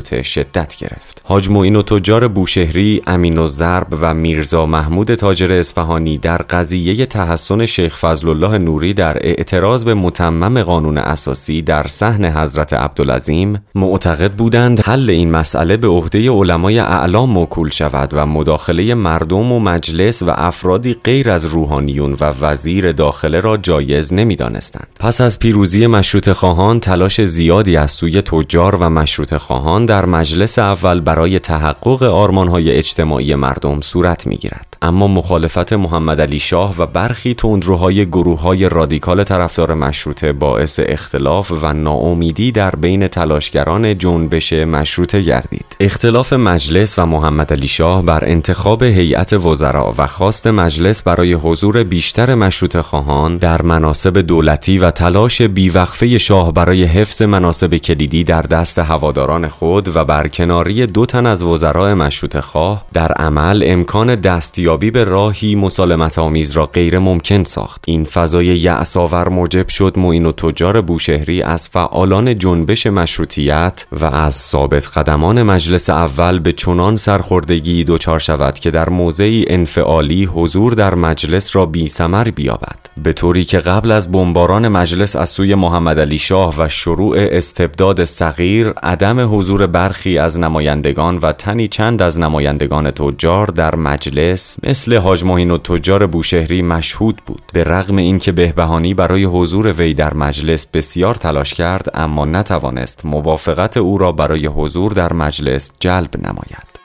مشروطه 0.08 0.22
شدت 0.22 0.76
گرفت. 0.76 1.22
حاج 1.24 1.50
معین 1.50 1.76
و 1.76 1.82
تجار 1.82 2.28
بوشهری، 2.28 3.02
امین 3.06 3.38
و 3.38 3.46
ضرب 3.46 3.86
و 4.00 4.14
میرزا 4.14 4.66
محمود 4.66 5.14
تاجر 5.14 5.52
اصفهانی 5.52 6.18
در 6.18 6.36
قضیه 6.36 7.06
تحسن 7.06 7.66
شیخ 7.66 7.98
فضل 7.98 8.28
الله 8.28 8.58
نوری 8.58 8.94
در 8.94 9.16
اعتراض 9.20 9.84
به 9.84 9.94
متمم 9.94 10.62
قانون 10.62 10.98
اساسی 10.98 11.62
در 11.62 11.86
صحن 11.86 12.24
حضرت 12.24 12.72
عبدالعظیم 12.72 13.62
معتقد 13.74 14.32
بودند 14.32 14.80
حل 14.80 15.10
این 15.10 15.30
مسئله 15.30 15.76
به 15.76 15.88
عهده 15.88 16.30
علمای 16.30 16.78
اعلام 16.78 17.30
موکول 17.30 17.70
شود 17.70 18.10
و 18.12 18.26
مداخله 18.26 18.94
مردم 18.94 19.52
و 19.52 19.60
مجلس 19.60 20.22
و 20.22 20.30
افرادی 20.30 20.96
غیر 21.04 21.30
از 21.30 21.46
روحانیون 21.46 22.16
و 22.20 22.24
وزیر 22.40 22.92
داخله 22.92 23.40
را 23.40 23.56
جایز 23.56 24.12
نمی‌دانستند. 24.12 24.88
پس 25.00 25.20
از 25.20 25.38
پیروزی 25.38 25.86
مشروط 25.86 26.32
خواهان 26.32 26.80
تلاش 26.80 27.24
زیادی 27.24 27.76
از 27.76 27.90
سوی 27.90 28.22
تجار 28.22 28.74
و 28.74 28.90
مشروط 28.90 29.34
خواهان 29.34 29.86
در 29.88 30.06
مجلس 30.06 30.58
اول 30.58 31.00
برای 31.00 31.38
تحقق 31.38 32.02
آرمانهای 32.02 32.72
اجتماعی 32.72 33.34
مردم 33.34 33.80
صورت 33.80 34.26
می 34.26 34.36
گیرد. 34.36 34.76
اما 34.82 35.08
مخالفت 35.08 35.72
محمد 35.72 36.20
علی 36.20 36.40
شاه 36.40 36.74
و 36.78 36.86
برخی 36.86 37.34
تندروهای 37.34 38.06
گروه 38.06 38.40
های 38.40 38.68
رادیکال 38.68 39.24
طرفدار 39.24 39.74
مشروطه 39.74 40.32
باعث 40.32 40.80
اختلاف 40.82 41.52
و 41.62 41.72
ناامیدی 41.72 42.52
در 42.52 42.70
بین 42.70 43.08
تلاشگران 43.08 43.98
جنبش 43.98 44.52
مشروطه 44.52 45.20
گردید. 45.20 45.64
اختلاف 45.80 46.32
مجلس 46.32 46.98
و 46.98 47.06
محمد 47.06 47.52
علی 47.52 47.68
شاه 47.68 48.02
بر 48.02 48.24
انتخاب 48.24 48.82
هیئت 48.82 49.32
وزرا 49.32 49.94
و 49.98 50.06
خواست 50.06 50.46
مجلس 50.46 51.02
برای 51.02 51.32
حضور 51.32 51.82
بیشتر 51.84 52.34
مشروط 52.34 52.76
خواهان 52.76 53.36
در 53.36 53.62
مناسب 53.62 54.18
دولتی 54.18 54.78
و 54.78 54.90
تلاش 54.90 55.42
بیوقفه 55.42 56.18
شاه 56.18 56.52
برای 56.52 56.84
حفظ 56.84 57.22
مناسب 57.22 57.76
کلیدی 57.76 58.24
در 58.24 58.42
دست 58.42 58.78
هواداران 58.78 59.48
خود 59.48 59.77
و 59.94 60.04
برکناری 60.04 60.86
دو 60.86 61.06
تن 61.06 61.26
از 61.26 61.42
وزرای 61.42 61.94
مشروط 61.94 62.40
خواه 62.40 62.84
در 62.92 63.12
عمل 63.12 63.62
امکان 63.66 64.14
دستیابی 64.14 64.90
به 64.90 65.04
راهی 65.04 65.54
مسالمت 65.54 66.18
آمیز 66.18 66.52
را 66.52 66.66
غیر 66.66 66.98
ممکن 66.98 67.44
ساخت. 67.44 67.84
این 67.86 68.04
فضای 68.04 68.46
یعصاور 68.46 69.28
موجب 69.28 69.68
شد 69.68 69.98
معین 69.98 70.26
و 70.26 70.32
تجار 70.32 70.80
بوشهری 70.80 71.42
از 71.42 71.68
فعالان 71.68 72.38
جنبش 72.38 72.86
مشروطیت 72.86 73.86
و 73.92 74.04
از 74.04 74.34
ثابت 74.34 74.98
قدمان 74.98 75.42
مجلس 75.42 75.90
اول 75.90 76.38
به 76.38 76.52
چنان 76.52 76.96
سرخوردگی 76.96 77.84
دچار 77.84 78.18
شود 78.18 78.54
که 78.54 78.70
در 78.70 78.88
موضعی 78.88 79.44
انفعالی 79.48 80.24
حضور 80.24 80.74
در 80.74 80.94
مجلس 80.94 81.56
را 81.56 81.66
بی 81.66 81.88
سمر 81.88 82.30
بیابد. 82.30 82.78
به 83.02 83.12
طوری 83.12 83.44
که 83.44 83.58
قبل 83.58 83.90
از 83.90 84.12
بمباران 84.12 84.68
مجلس 84.68 85.16
از 85.16 85.28
سوی 85.28 85.54
محمد 85.54 86.00
علی 86.00 86.18
شاه 86.18 86.54
و 86.58 86.68
شروع 86.68 87.16
استبداد 87.18 88.04
صغیر 88.04 88.68
عدم 88.82 89.38
حضور 89.38 89.66
برخی 89.68 90.18
از 90.18 90.38
نمایندگان 90.38 91.18
و 91.18 91.32
تنی 91.32 91.68
چند 91.68 92.02
از 92.02 92.18
نمایندگان 92.18 92.90
تجار 92.90 93.46
در 93.46 93.74
مجلس 93.74 94.56
مثل 94.62 94.96
حاج 94.96 95.24
و 95.24 95.58
تجار 95.58 96.06
بوشهری 96.06 96.62
مشهود 96.62 97.22
بود. 97.26 97.42
به 97.52 97.64
رغم 97.64 97.96
اینکه 97.96 98.32
بهبهانی 98.32 98.94
برای 98.94 99.24
حضور 99.24 99.72
وی 99.72 99.94
در 99.94 100.14
مجلس 100.14 100.66
بسیار 100.66 101.14
تلاش 101.14 101.54
کرد 101.54 101.90
اما 101.94 102.24
نتوانست 102.24 103.06
موافقت 103.06 103.76
او 103.76 103.98
را 103.98 104.12
برای 104.12 104.46
حضور 104.46 104.92
در 104.92 105.12
مجلس 105.12 105.70
جلب 105.80 106.26
نماید. 106.26 106.77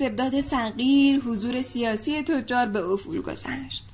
استبداد 0.00 0.40
صغیر 0.40 1.20
حضور 1.20 1.62
سیاسی 1.62 2.22
تجار 2.22 2.66
به 2.66 2.84
افول 2.84 3.20
گذشت 3.20 3.84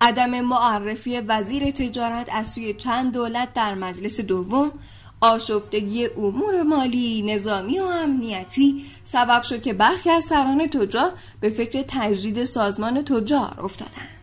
عدم 0.00 0.40
معرفی 0.40 1.20
وزیر 1.20 1.70
تجارت 1.70 2.26
از 2.32 2.52
سوی 2.52 2.74
چند 2.74 3.12
دولت 3.12 3.54
در 3.54 3.74
مجلس 3.74 4.20
دوم 4.20 4.72
آشفتگی 5.20 6.06
امور 6.06 6.62
مالی، 6.62 7.22
نظامی 7.22 7.78
و 7.78 7.82
امنیتی 7.82 8.84
سبب 9.04 9.42
شد 9.42 9.62
که 9.62 9.72
برخی 9.72 10.10
از 10.10 10.24
سران 10.24 10.66
تجار 10.66 11.12
به 11.40 11.50
فکر 11.50 11.84
تجدید 11.88 12.44
سازمان 12.44 13.04
تجار 13.04 13.60
افتادند. 13.62 14.18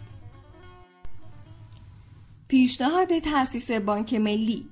پیشنهاد 2.47 3.19
تأسیس 3.19 3.71
بانک 3.71 4.13
ملی 4.13 4.69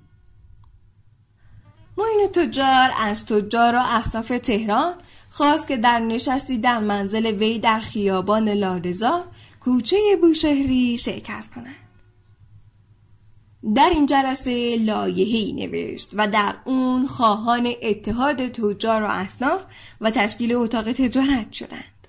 معین 1.97 2.27
تجار 2.33 2.89
از 2.99 3.25
تجار 3.25 3.75
و 3.75 3.79
اصاف 3.79 4.27
تهران 4.27 4.93
خواست 5.33 5.67
که 5.67 5.77
در 5.77 5.99
نشستی 5.99 6.57
در 6.57 6.79
منزل 6.79 7.25
وی 7.25 7.59
در 7.59 7.79
خیابان 7.79 8.49
لارزا 8.49 9.23
کوچه 9.59 9.97
بوشهری 10.21 10.97
شرکت 10.97 11.47
کنند. 11.55 11.75
در 13.75 13.89
این 13.89 14.05
جلسه 14.05 14.75
لایحه‌ای 14.75 15.53
نوشت 15.53 16.09
و 16.13 16.27
در 16.27 16.55
اون 16.65 17.05
خواهان 17.07 17.73
اتحاد 17.81 18.47
تجار 18.47 19.03
و 19.03 19.07
اصناف 19.09 19.63
و 20.01 20.11
تشکیل 20.11 20.55
اتاق 20.55 20.91
تجارت 20.91 21.53
شدند. 21.53 22.07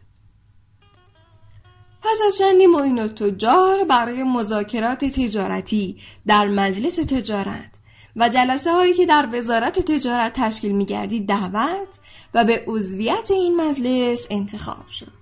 پس 2.02 2.18
از 2.26 2.38
چندی 2.38 2.66
معین 2.66 3.08
تجار 3.08 3.84
برای 3.84 4.22
مذاکرات 4.22 5.04
تجارتی 5.04 6.00
در 6.26 6.48
مجلس 6.48 6.96
تجارت 6.96 7.70
و 8.16 8.28
جلسه 8.28 8.72
هایی 8.72 8.94
که 8.94 9.06
در 9.06 9.28
وزارت 9.32 9.78
تجارت 9.80 10.32
تشکیل 10.32 10.72
می 10.72 10.84
گردید 10.84 11.28
دعوت 11.28 11.98
و 12.34 12.44
به 12.44 12.64
عضویت 12.66 13.30
این 13.30 13.56
مجلس 13.56 14.26
انتخاب 14.30 14.88
شد. 14.90 15.12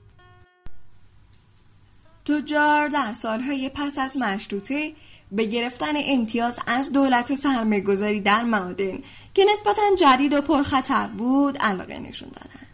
تجار 2.24 2.88
در 2.88 3.12
سالهای 3.12 3.70
پس 3.74 3.98
از 3.98 4.16
مشروطه 4.16 4.92
به 5.32 5.44
گرفتن 5.44 5.92
امتیاز 5.96 6.58
از 6.66 6.92
دولت 6.92 7.30
و 7.30 7.36
سرمایه‌گذاری 7.36 8.20
در 8.20 8.42
معادن 8.42 8.98
که 9.34 9.44
نسبتا 9.52 9.82
جدید 9.98 10.32
و 10.32 10.40
پرخطر 10.40 11.06
بود 11.06 11.58
علاقه 11.58 11.98
نشون 11.98 12.28
دادن. 12.28 12.66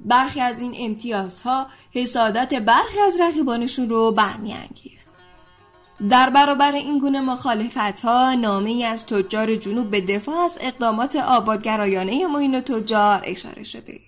برخی 0.00 0.40
از 0.40 0.60
این 0.60 0.74
امتیازها 0.78 1.66
حسادت 1.92 2.54
برخی 2.54 3.00
از 3.00 3.20
رقیبانشون 3.20 3.88
رو 3.88 4.12
برمیانگیخت. 4.12 4.97
در 6.10 6.30
برابر 6.30 6.72
این 6.72 6.98
گونه 6.98 7.20
مخالفت 7.20 8.00
ها 8.04 8.34
نامه 8.34 8.84
از 8.84 9.06
تجار 9.06 9.56
جنوب 9.56 9.90
به 9.90 10.00
دفاع 10.00 10.44
از 10.44 10.58
اقدامات 10.60 11.16
آبادگرایانه 11.16 12.26
معین 12.26 12.54
و 12.54 12.60
تجار 12.60 13.22
اشاره 13.24 13.62
شده. 13.62 14.00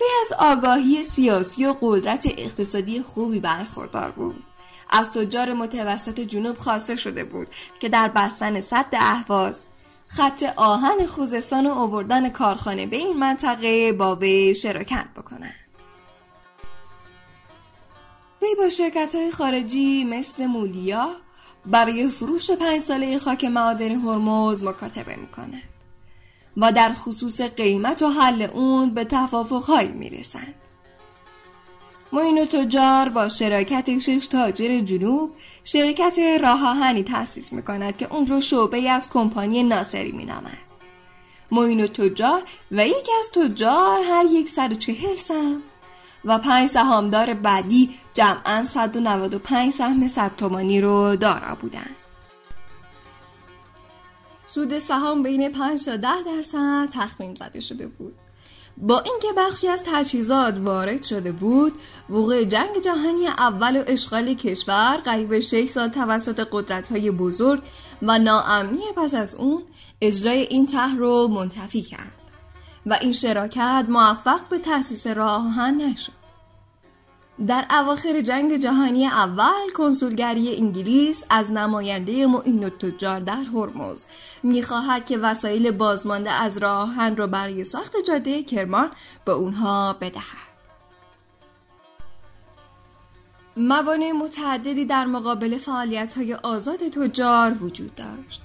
وی 0.00 0.06
از 0.20 0.32
آگاهی 0.38 1.02
سیاسی 1.02 1.66
و 1.66 1.76
قدرت 1.80 2.26
اقتصادی 2.38 3.02
خوبی 3.02 3.40
برخوردار 3.40 4.10
بود. 4.10 4.44
از 4.90 5.12
تجار 5.12 5.52
متوسط 5.52 6.20
جنوب 6.20 6.58
خواسته 6.58 6.96
شده 6.96 7.24
بود 7.24 7.48
که 7.80 7.88
در 7.88 8.08
بستن 8.08 8.60
صد 8.60 8.86
اهواز 8.92 9.64
خط 10.08 10.42
آهن 10.56 11.06
خوزستان 11.06 11.66
و 11.66 11.70
آوردن 11.70 12.28
کارخانه 12.28 12.86
به 12.86 12.96
این 12.96 13.16
منطقه 13.16 13.92
با 13.92 14.16
وی 14.16 14.54
شراکت 14.54 15.06
بکنند. 15.16 15.61
وی 18.42 18.54
با 18.54 18.68
شرکت 18.68 19.14
های 19.14 19.30
خارجی 19.30 20.04
مثل 20.04 20.46
مولیا 20.46 21.08
برای 21.66 22.08
فروش 22.08 22.50
پنج 22.50 22.80
ساله 22.80 23.18
خاک 23.18 23.44
معادن 23.44 24.00
هرمز 24.00 24.62
مکاتبه 24.62 25.16
می‌کنند. 25.16 25.62
و 26.56 26.72
در 26.72 26.92
خصوص 26.92 27.40
قیمت 27.40 28.02
و 28.02 28.08
حل 28.08 28.42
اون 28.42 28.94
به 28.94 29.04
توافقهایی 29.04 29.88
می‌رسند. 29.88 30.54
معین 32.12 32.42
و 32.42 32.44
تجار 32.44 33.08
با 33.08 33.28
شراکت 33.28 33.98
شش 33.98 34.26
تاجر 34.26 34.80
جنوب 34.80 35.30
شرکت 35.64 36.18
راه 36.40 36.68
آهنی 36.68 37.02
تأسیس 37.02 37.52
می‌کند 37.52 37.96
که 37.96 38.14
اون 38.14 38.26
رو 38.26 38.40
شعبه 38.40 38.90
از 38.90 39.10
کمپانی 39.10 39.62
ناصری 39.62 40.12
مینامد 40.12 40.58
معین 41.50 41.84
و 41.84 41.86
تجار 41.86 42.42
و 42.70 42.86
یکی 42.86 43.12
از 43.18 43.30
تجار 43.30 44.00
هر 44.00 44.24
یک 44.24 44.50
صد 44.50 44.72
و 44.72 44.74
چهل 44.74 45.16
سهم. 45.16 45.62
و 46.24 46.38
پنج 46.38 46.68
سهامدار 46.68 47.34
بعدی 47.34 47.90
جمعا 48.14 48.64
195 48.64 49.72
سهم 49.72 50.08
صد 50.08 50.36
تومانی 50.36 50.80
رو 50.80 51.16
دارا 51.16 51.54
بودند. 51.54 51.96
سود 54.46 54.78
سهام 54.78 55.22
بین 55.22 55.52
5 55.52 55.84
تا 55.84 55.96
10 55.96 56.08
درصد 56.26 56.88
تخمین 56.92 57.34
زده 57.34 57.60
شده 57.60 57.86
بود. 57.86 58.14
با 58.76 59.00
اینکه 59.00 59.28
بخشی 59.36 59.68
از 59.68 59.84
تجهیزات 59.86 60.58
وارد 60.58 61.02
شده 61.02 61.32
بود 61.32 61.72
وقوع 62.10 62.44
جنگ 62.44 62.80
جهانی 62.84 63.26
اول 63.26 63.80
و 63.80 63.84
اشغال 63.86 64.34
کشور 64.34 64.96
قریب 65.04 65.40
6 65.40 65.64
سال 65.64 65.88
توسط 65.88 66.48
قدرت 66.52 66.92
های 66.92 67.10
بزرگ 67.10 67.62
و 68.02 68.18
ناامنی 68.18 68.84
پس 68.96 69.14
از 69.14 69.34
اون 69.34 69.62
اجرای 70.00 70.40
این 70.40 70.66
طرح 70.66 70.96
رو 70.96 71.28
منتفی 71.28 71.82
کرد 71.82 72.21
و 72.86 72.98
این 73.00 73.12
شراکت 73.12 73.86
موفق 73.88 74.48
به 74.48 74.58
تأسیس 74.58 75.06
راه 75.06 75.70
نشد 75.70 76.22
در 77.46 77.66
اواخر 77.70 78.20
جنگ 78.20 78.56
جهانی 78.56 79.06
اول 79.06 79.70
کنسولگری 79.74 80.56
انگلیس 80.56 81.24
از 81.30 81.52
نماینده 81.52 82.26
معین 82.26 82.68
تجار 82.68 83.20
در 83.20 83.42
هرمز 83.42 84.06
می‌خواهد 84.42 85.06
که 85.06 85.18
وسایل 85.18 85.70
بازمانده 85.70 86.30
از 86.30 86.58
راهن 86.58 87.16
را 87.16 87.26
برای 87.26 87.64
ساخت 87.64 87.96
جاده 88.08 88.42
کرمان 88.42 88.90
به 89.24 89.32
اونها 89.32 89.92
بدهد. 89.92 90.52
موانع 93.56 94.12
متعددی 94.12 94.84
در 94.84 95.06
مقابل 95.06 95.58
فعالیت 95.58 96.14
های 96.16 96.34
آزاد 96.34 96.88
تجار 96.88 97.64
وجود 97.64 97.94
داشت. 97.94 98.42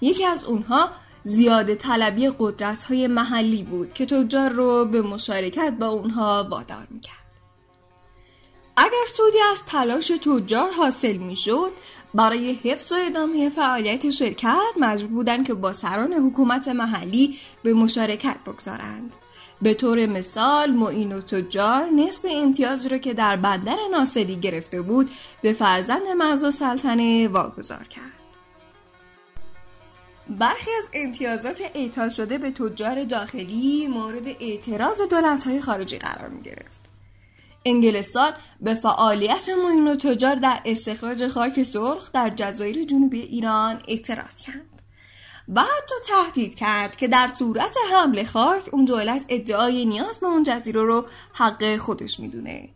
یکی 0.00 0.26
از 0.26 0.44
اونها 0.44 0.88
زیاده 1.24 1.74
طلبی 1.74 2.30
قدرت 2.38 2.82
های 2.82 3.06
محلی 3.06 3.62
بود 3.62 3.94
که 3.94 4.06
تجار 4.06 4.50
رو 4.50 4.84
به 4.84 5.02
مشارکت 5.02 5.74
با 5.80 5.88
اونها 5.88 6.48
وادار 6.50 6.86
می‌کرد. 6.90 7.16
اگر 8.76 9.06
سودی 9.16 9.38
از 9.52 9.64
تلاش 9.64 10.08
تجار 10.08 10.70
حاصل 10.70 11.16
می‌شد 11.16 11.70
برای 12.14 12.52
حفظ 12.52 12.92
و 12.92 12.96
ادامه 13.06 13.48
فعالیت 13.48 14.10
شرکت 14.10 14.56
مجبور 14.76 15.10
بودند 15.10 15.46
که 15.46 15.54
با 15.54 15.72
سران 15.72 16.12
حکومت 16.12 16.68
محلی 16.68 17.38
به 17.62 17.74
مشارکت 17.74 18.36
بگذارند 18.46 19.16
به 19.62 19.74
طور 19.74 20.06
مثال 20.06 20.70
معین 20.70 21.12
و 21.12 21.20
تجار 21.20 21.84
نصف 21.84 22.26
امتیاز 22.30 22.86
را 22.86 22.98
که 22.98 23.14
در 23.14 23.36
بندر 23.36 23.76
ناصری 23.92 24.36
گرفته 24.36 24.82
بود 24.82 25.10
به 25.42 25.52
فرزند 25.52 26.02
و 26.42 26.50
سلطنه 26.50 27.28
واگذار 27.28 27.84
کرد 27.84 28.11
برخی 30.38 30.70
از 30.78 30.84
امتیازات 30.92 31.62
اعطا 31.74 32.08
شده 32.08 32.38
به 32.38 32.50
تجار 32.50 33.04
داخلی 33.04 33.86
مورد 33.86 34.26
اعتراض 34.40 35.00
دولت‌های 35.00 35.60
خارجی 35.60 35.98
قرار 35.98 36.28
می 36.28 36.42
گرفت. 36.42 36.82
انگلستان 37.64 38.32
به 38.60 38.74
فعالیت 38.74 39.48
معین 39.64 39.88
و 39.88 39.96
تجار 39.96 40.34
در 40.34 40.60
استخراج 40.64 41.26
خاک 41.26 41.62
سرخ 41.62 42.12
در 42.12 42.30
جزایر 42.30 42.84
جنوبی 42.84 43.20
ایران 43.20 43.82
اعتراض 43.88 44.36
کرد 44.36 44.82
و 45.48 45.60
حتی 45.60 45.94
تهدید 46.08 46.54
کرد 46.54 46.96
که 46.96 47.08
در 47.08 47.28
صورت 47.28 47.74
حمله 47.92 48.24
خاک 48.24 48.62
اون 48.72 48.84
دولت 48.84 49.24
ادعای 49.28 49.84
نیاز 49.84 50.20
به 50.20 50.26
اون 50.26 50.42
جزیره 50.42 50.82
رو 50.82 51.06
حق 51.32 51.76
خودش 51.76 52.20
می‌دونه 52.20 52.68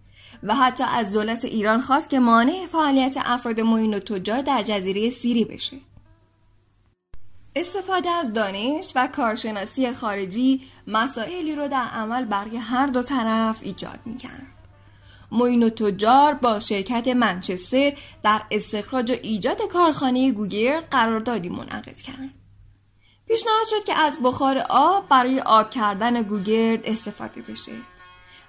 و 0.43 0.55
حتی 0.55 0.85
از 0.85 1.13
دولت 1.13 1.45
ایران 1.45 1.81
خواست 1.81 2.11
که 2.11 2.19
مانع 2.19 2.67
فعالیت 2.73 3.17
افراد 3.21 3.61
معین 3.61 3.95
و 3.95 3.99
تجار 3.99 4.41
در 4.41 4.63
جزیره 4.63 5.11
سیری 5.11 5.45
بشه 5.45 5.77
استفاده 7.57 8.11
از 8.11 8.33
دانش 8.33 8.93
و 8.95 9.07
کارشناسی 9.07 9.93
خارجی 9.93 10.69
مسائلی 10.87 11.55
رو 11.55 11.69
در 11.69 11.87
عمل 11.95 12.25
برای 12.25 12.57
هر 12.57 12.87
دو 12.87 13.03
طرف 13.03 13.59
ایجاد 13.63 13.99
می‌کرد 14.05 14.47
موین 15.31 15.63
و 15.63 15.71
تجار 15.71 16.35
با 16.35 16.61
شرکت 16.61 17.09
منچستر 17.09 17.93
در 18.23 18.43
استخراج 18.51 19.11
و 19.11 19.15
ایجاد 19.23 19.63
کارخانه 19.63 20.33
گوگر 20.33 20.81
قراردادی 20.81 21.49
منعقد 21.49 21.97
کرد. 21.97 22.31
پیشنهاد 23.29 23.67
شد 23.71 23.85
که 23.85 23.95
از 23.95 24.19
بخار 24.23 24.59
آب 24.71 25.09
برای 25.09 25.41
آب 25.41 25.71
کردن 25.71 26.23
گوگرد 26.23 26.81
استفاده 26.85 27.43
بشه. 27.43 27.73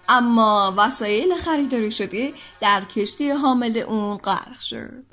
اما 0.10 0.74
وسایل 0.78 1.36
خریداری 1.36 1.92
شده 1.92 2.34
در 2.62 2.82
کشتی 2.86 3.30
حامل 3.30 3.78
اون 3.78 4.18
غرق 4.18 4.60
شد. 4.60 5.07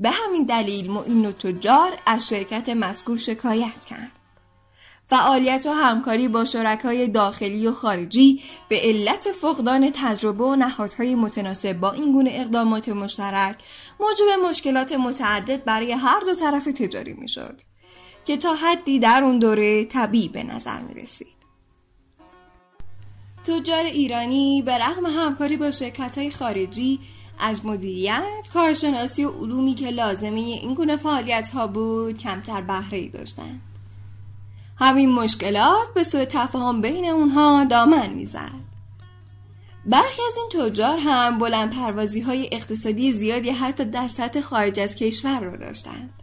به 0.00 0.10
همین 0.10 0.42
دلیل 0.42 0.90
معین 0.90 1.32
تجار 1.32 1.92
از 2.06 2.28
شرکت 2.28 2.68
مذکور 2.68 3.18
شکایت 3.18 3.84
کرد. 3.84 4.12
فعالیت 5.10 5.66
و 5.66 5.70
همکاری 5.70 6.28
با 6.28 6.44
شرکای 6.44 7.08
داخلی 7.08 7.66
و 7.66 7.72
خارجی 7.72 8.42
به 8.68 8.80
علت 8.80 9.28
فقدان 9.40 9.90
تجربه 9.94 10.44
و 10.44 10.56
نهادهای 10.56 11.14
متناسب 11.14 11.72
با 11.72 11.92
این 11.92 12.12
گونه 12.12 12.30
اقدامات 12.34 12.88
مشترک 12.88 13.56
موجب 14.00 14.48
مشکلات 14.48 14.92
متعدد 14.92 15.64
برای 15.64 15.92
هر 15.92 16.20
دو 16.20 16.34
طرف 16.34 16.64
تجاری 16.64 17.12
می‌شد 17.12 17.60
که 18.24 18.36
تا 18.36 18.54
حدی 18.54 18.98
در 18.98 19.24
اون 19.24 19.38
دوره 19.38 19.84
طبیعی 19.84 20.28
به 20.28 20.42
نظر 20.42 20.80
می 20.80 20.94
رسید. 20.94 21.40
تجار 23.44 23.84
ایرانی 23.84 24.62
به 24.66 24.74
رغم 24.74 25.06
همکاری 25.06 25.56
با 25.56 25.70
شرکت 25.70 26.18
های 26.18 26.30
خارجی 26.30 27.00
از 27.40 27.66
مدیریت، 27.66 28.48
کارشناسی 28.52 29.24
و 29.24 29.30
علومی 29.30 29.74
که 29.74 29.90
لازمه 29.90 30.40
این 30.40 30.74
گونه 30.74 30.96
فعالیت 30.96 31.48
ها 31.48 31.66
بود 31.66 32.18
کمتر 32.18 32.60
بهره 32.60 32.98
ای 32.98 33.08
داشتند. 33.08 33.60
همین 34.76 35.10
مشکلات 35.12 35.94
به 35.94 36.02
سوء 36.02 36.24
تفاهم 36.24 36.80
بین 36.80 37.04
اونها 37.04 37.64
دامن 37.64 38.10
می‌زد 38.10 38.70
برخی 39.86 40.22
از 40.26 40.36
این 40.36 40.70
تجار 40.70 40.98
هم 40.98 41.38
بلند 41.38 41.70
پروازی 41.74 42.20
های 42.20 42.48
اقتصادی 42.52 43.12
زیادی 43.12 43.50
حتی 43.50 43.84
در 43.84 44.08
سطح 44.08 44.40
خارج 44.40 44.80
از 44.80 44.94
کشور 44.94 45.40
را 45.40 45.56
داشتند 45.56 46.19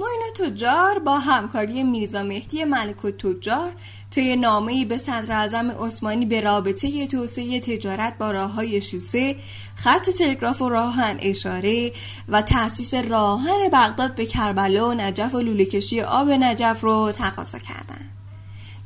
معین 0.00 0.50
تجار 0.50 0.98
با 0.98 1.18
همکاری 1.18 1.82
میرزا 1.82 2.22
مهدی 2.22 2.64
ملک 2.64 3.04
و 3.04 3.10
تجار 3.10 3.72
طی 4.10 4.36
نامه‌ای 4.36 4.84
به 4.84 4.96
صدر 4.96 5.32
اعظم 5.32 5.70
عثمانی 5.70 6.26
به 6.26 6.40
رابطه 6.40 7.06
توسعه 7.06 7.60
تجارت 7.60 8.18
با 8.18 8.30
راههای 8.30 8.80
شوسه 8.80 9.36
خط 9.74 10.10
تلگراف 10.10 10.62
و 10.62 10.68
راهن 10.68 11.16
اشاره 11.20 11.92
و 12.28 12.42
تأسیس 12.42 12.94
راهن 12.94 13.68
بغداد 13.72 14.14
به 14.14 14.26
کربلا 14.26 14.88
و 14.88 14.94
نجف 14.94 15.34
و 15.34 15.40
لوله‌کشی 15.40 16.00
آب 16.00 16.30
نجف 16.30 16.80
رو 16.80 17.12
تقاضا 17.12 17.58
کردند 17.58 18.10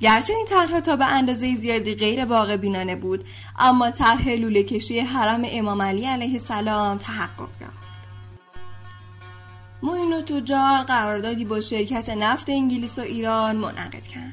گرچه 0.01 0.35
این 0.35 0.47
طرح 0.47 0.81
تا 0.81 0.97
به 0.97 1.05
اندازه 1.07 1.57
زیادی 1.57 1.95
غیر 1.95 2.25
واقع 2.25 2.57
بینانه 2.57 2.97
بود 2.97 3.25
اما 3.59 3.91
طرح 3.91 4.29
لوله 4.29 4.63
کشی 4.63 5.01
حرم 5.01 5.43
امام 5.45 5.83
علی 5.83 6.07
علیه 6.07 6.33
السلام 6.33 6.99
تحقق 6.99 7.49
یافت. 7.61 7.84
موین 9.85 10.13
و 10.13 10.21
تجار 10.21 10.83
قراردادی 10.83 11.45
با 11.45 11.61
شرکت 11.61 12.09
نفت 12.09 12.49
انگلیس 12.49 12.99
و 12.99 13.03
ایران 13.03 13.57
منعقد 13.57 14.07
کرد. 14.07 14.33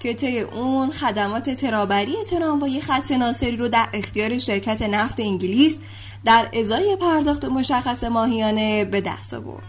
که 0.00 0.14
طی 0.14 0.40
اون 0.40 0.90
خدمات 0.90 1.50
ترابری 1.50 2.16
تراموای 2.30 2.80
خط 2.80 3.12
ناصری 3.12 3.56
رو 3.56 3.68
در 3.68 3.88
اختیار 3.92 4.38
شرکت 4.38 4.82
نفت 4.82 5.20
انگلیس 5.20 5.78
در 6.24 6.48
ازای 6.52 6.96
پرداخت 6.96 7.44
مشخص 7.44 8.04
ماهیانه 8.04 8.84
به 8.84 9.00
دست 9.00 9.34
آورد. 9.34 9.64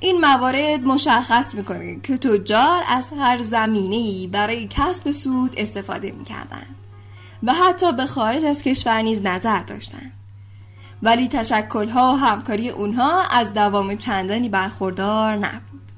این 0.00 0.20
موارد 0.20 0.82
مشخص 0.82 1.54
می‌کنه 1.54 2.00
که 2.02 2.16
تجار 2.16 2.82
از 2.86 3.04
هر 3.18 3.42
زمینه‌ای 3.42 4.26
برای 4.26 4.68
کسب 4.70 5.10
سود 5.10 5.54
استفاده 5.56 6.12
می‌کردند 6.12 6.76
و 7.42 7.54
حتی 7.54 7.92
به 7.92 8.06
خارج 8.06 8.44
از 8.44 8.62
کشور 8.62 9.02
نیز 9.02 9.22
نظر 9.22 9.62
داشتند 9.62 10.17
ولی 11.02 11.28
تشکلها 11.28 12.12
و 12.12 12.16
همکاری 12.16 12.70
اونها 12.70 13.22
از 13.22 13.54
دوام 13.54 13.96
چندانی 13.96 14.48
برخوردار 14.48 15.36
نبود. 15.36 15.92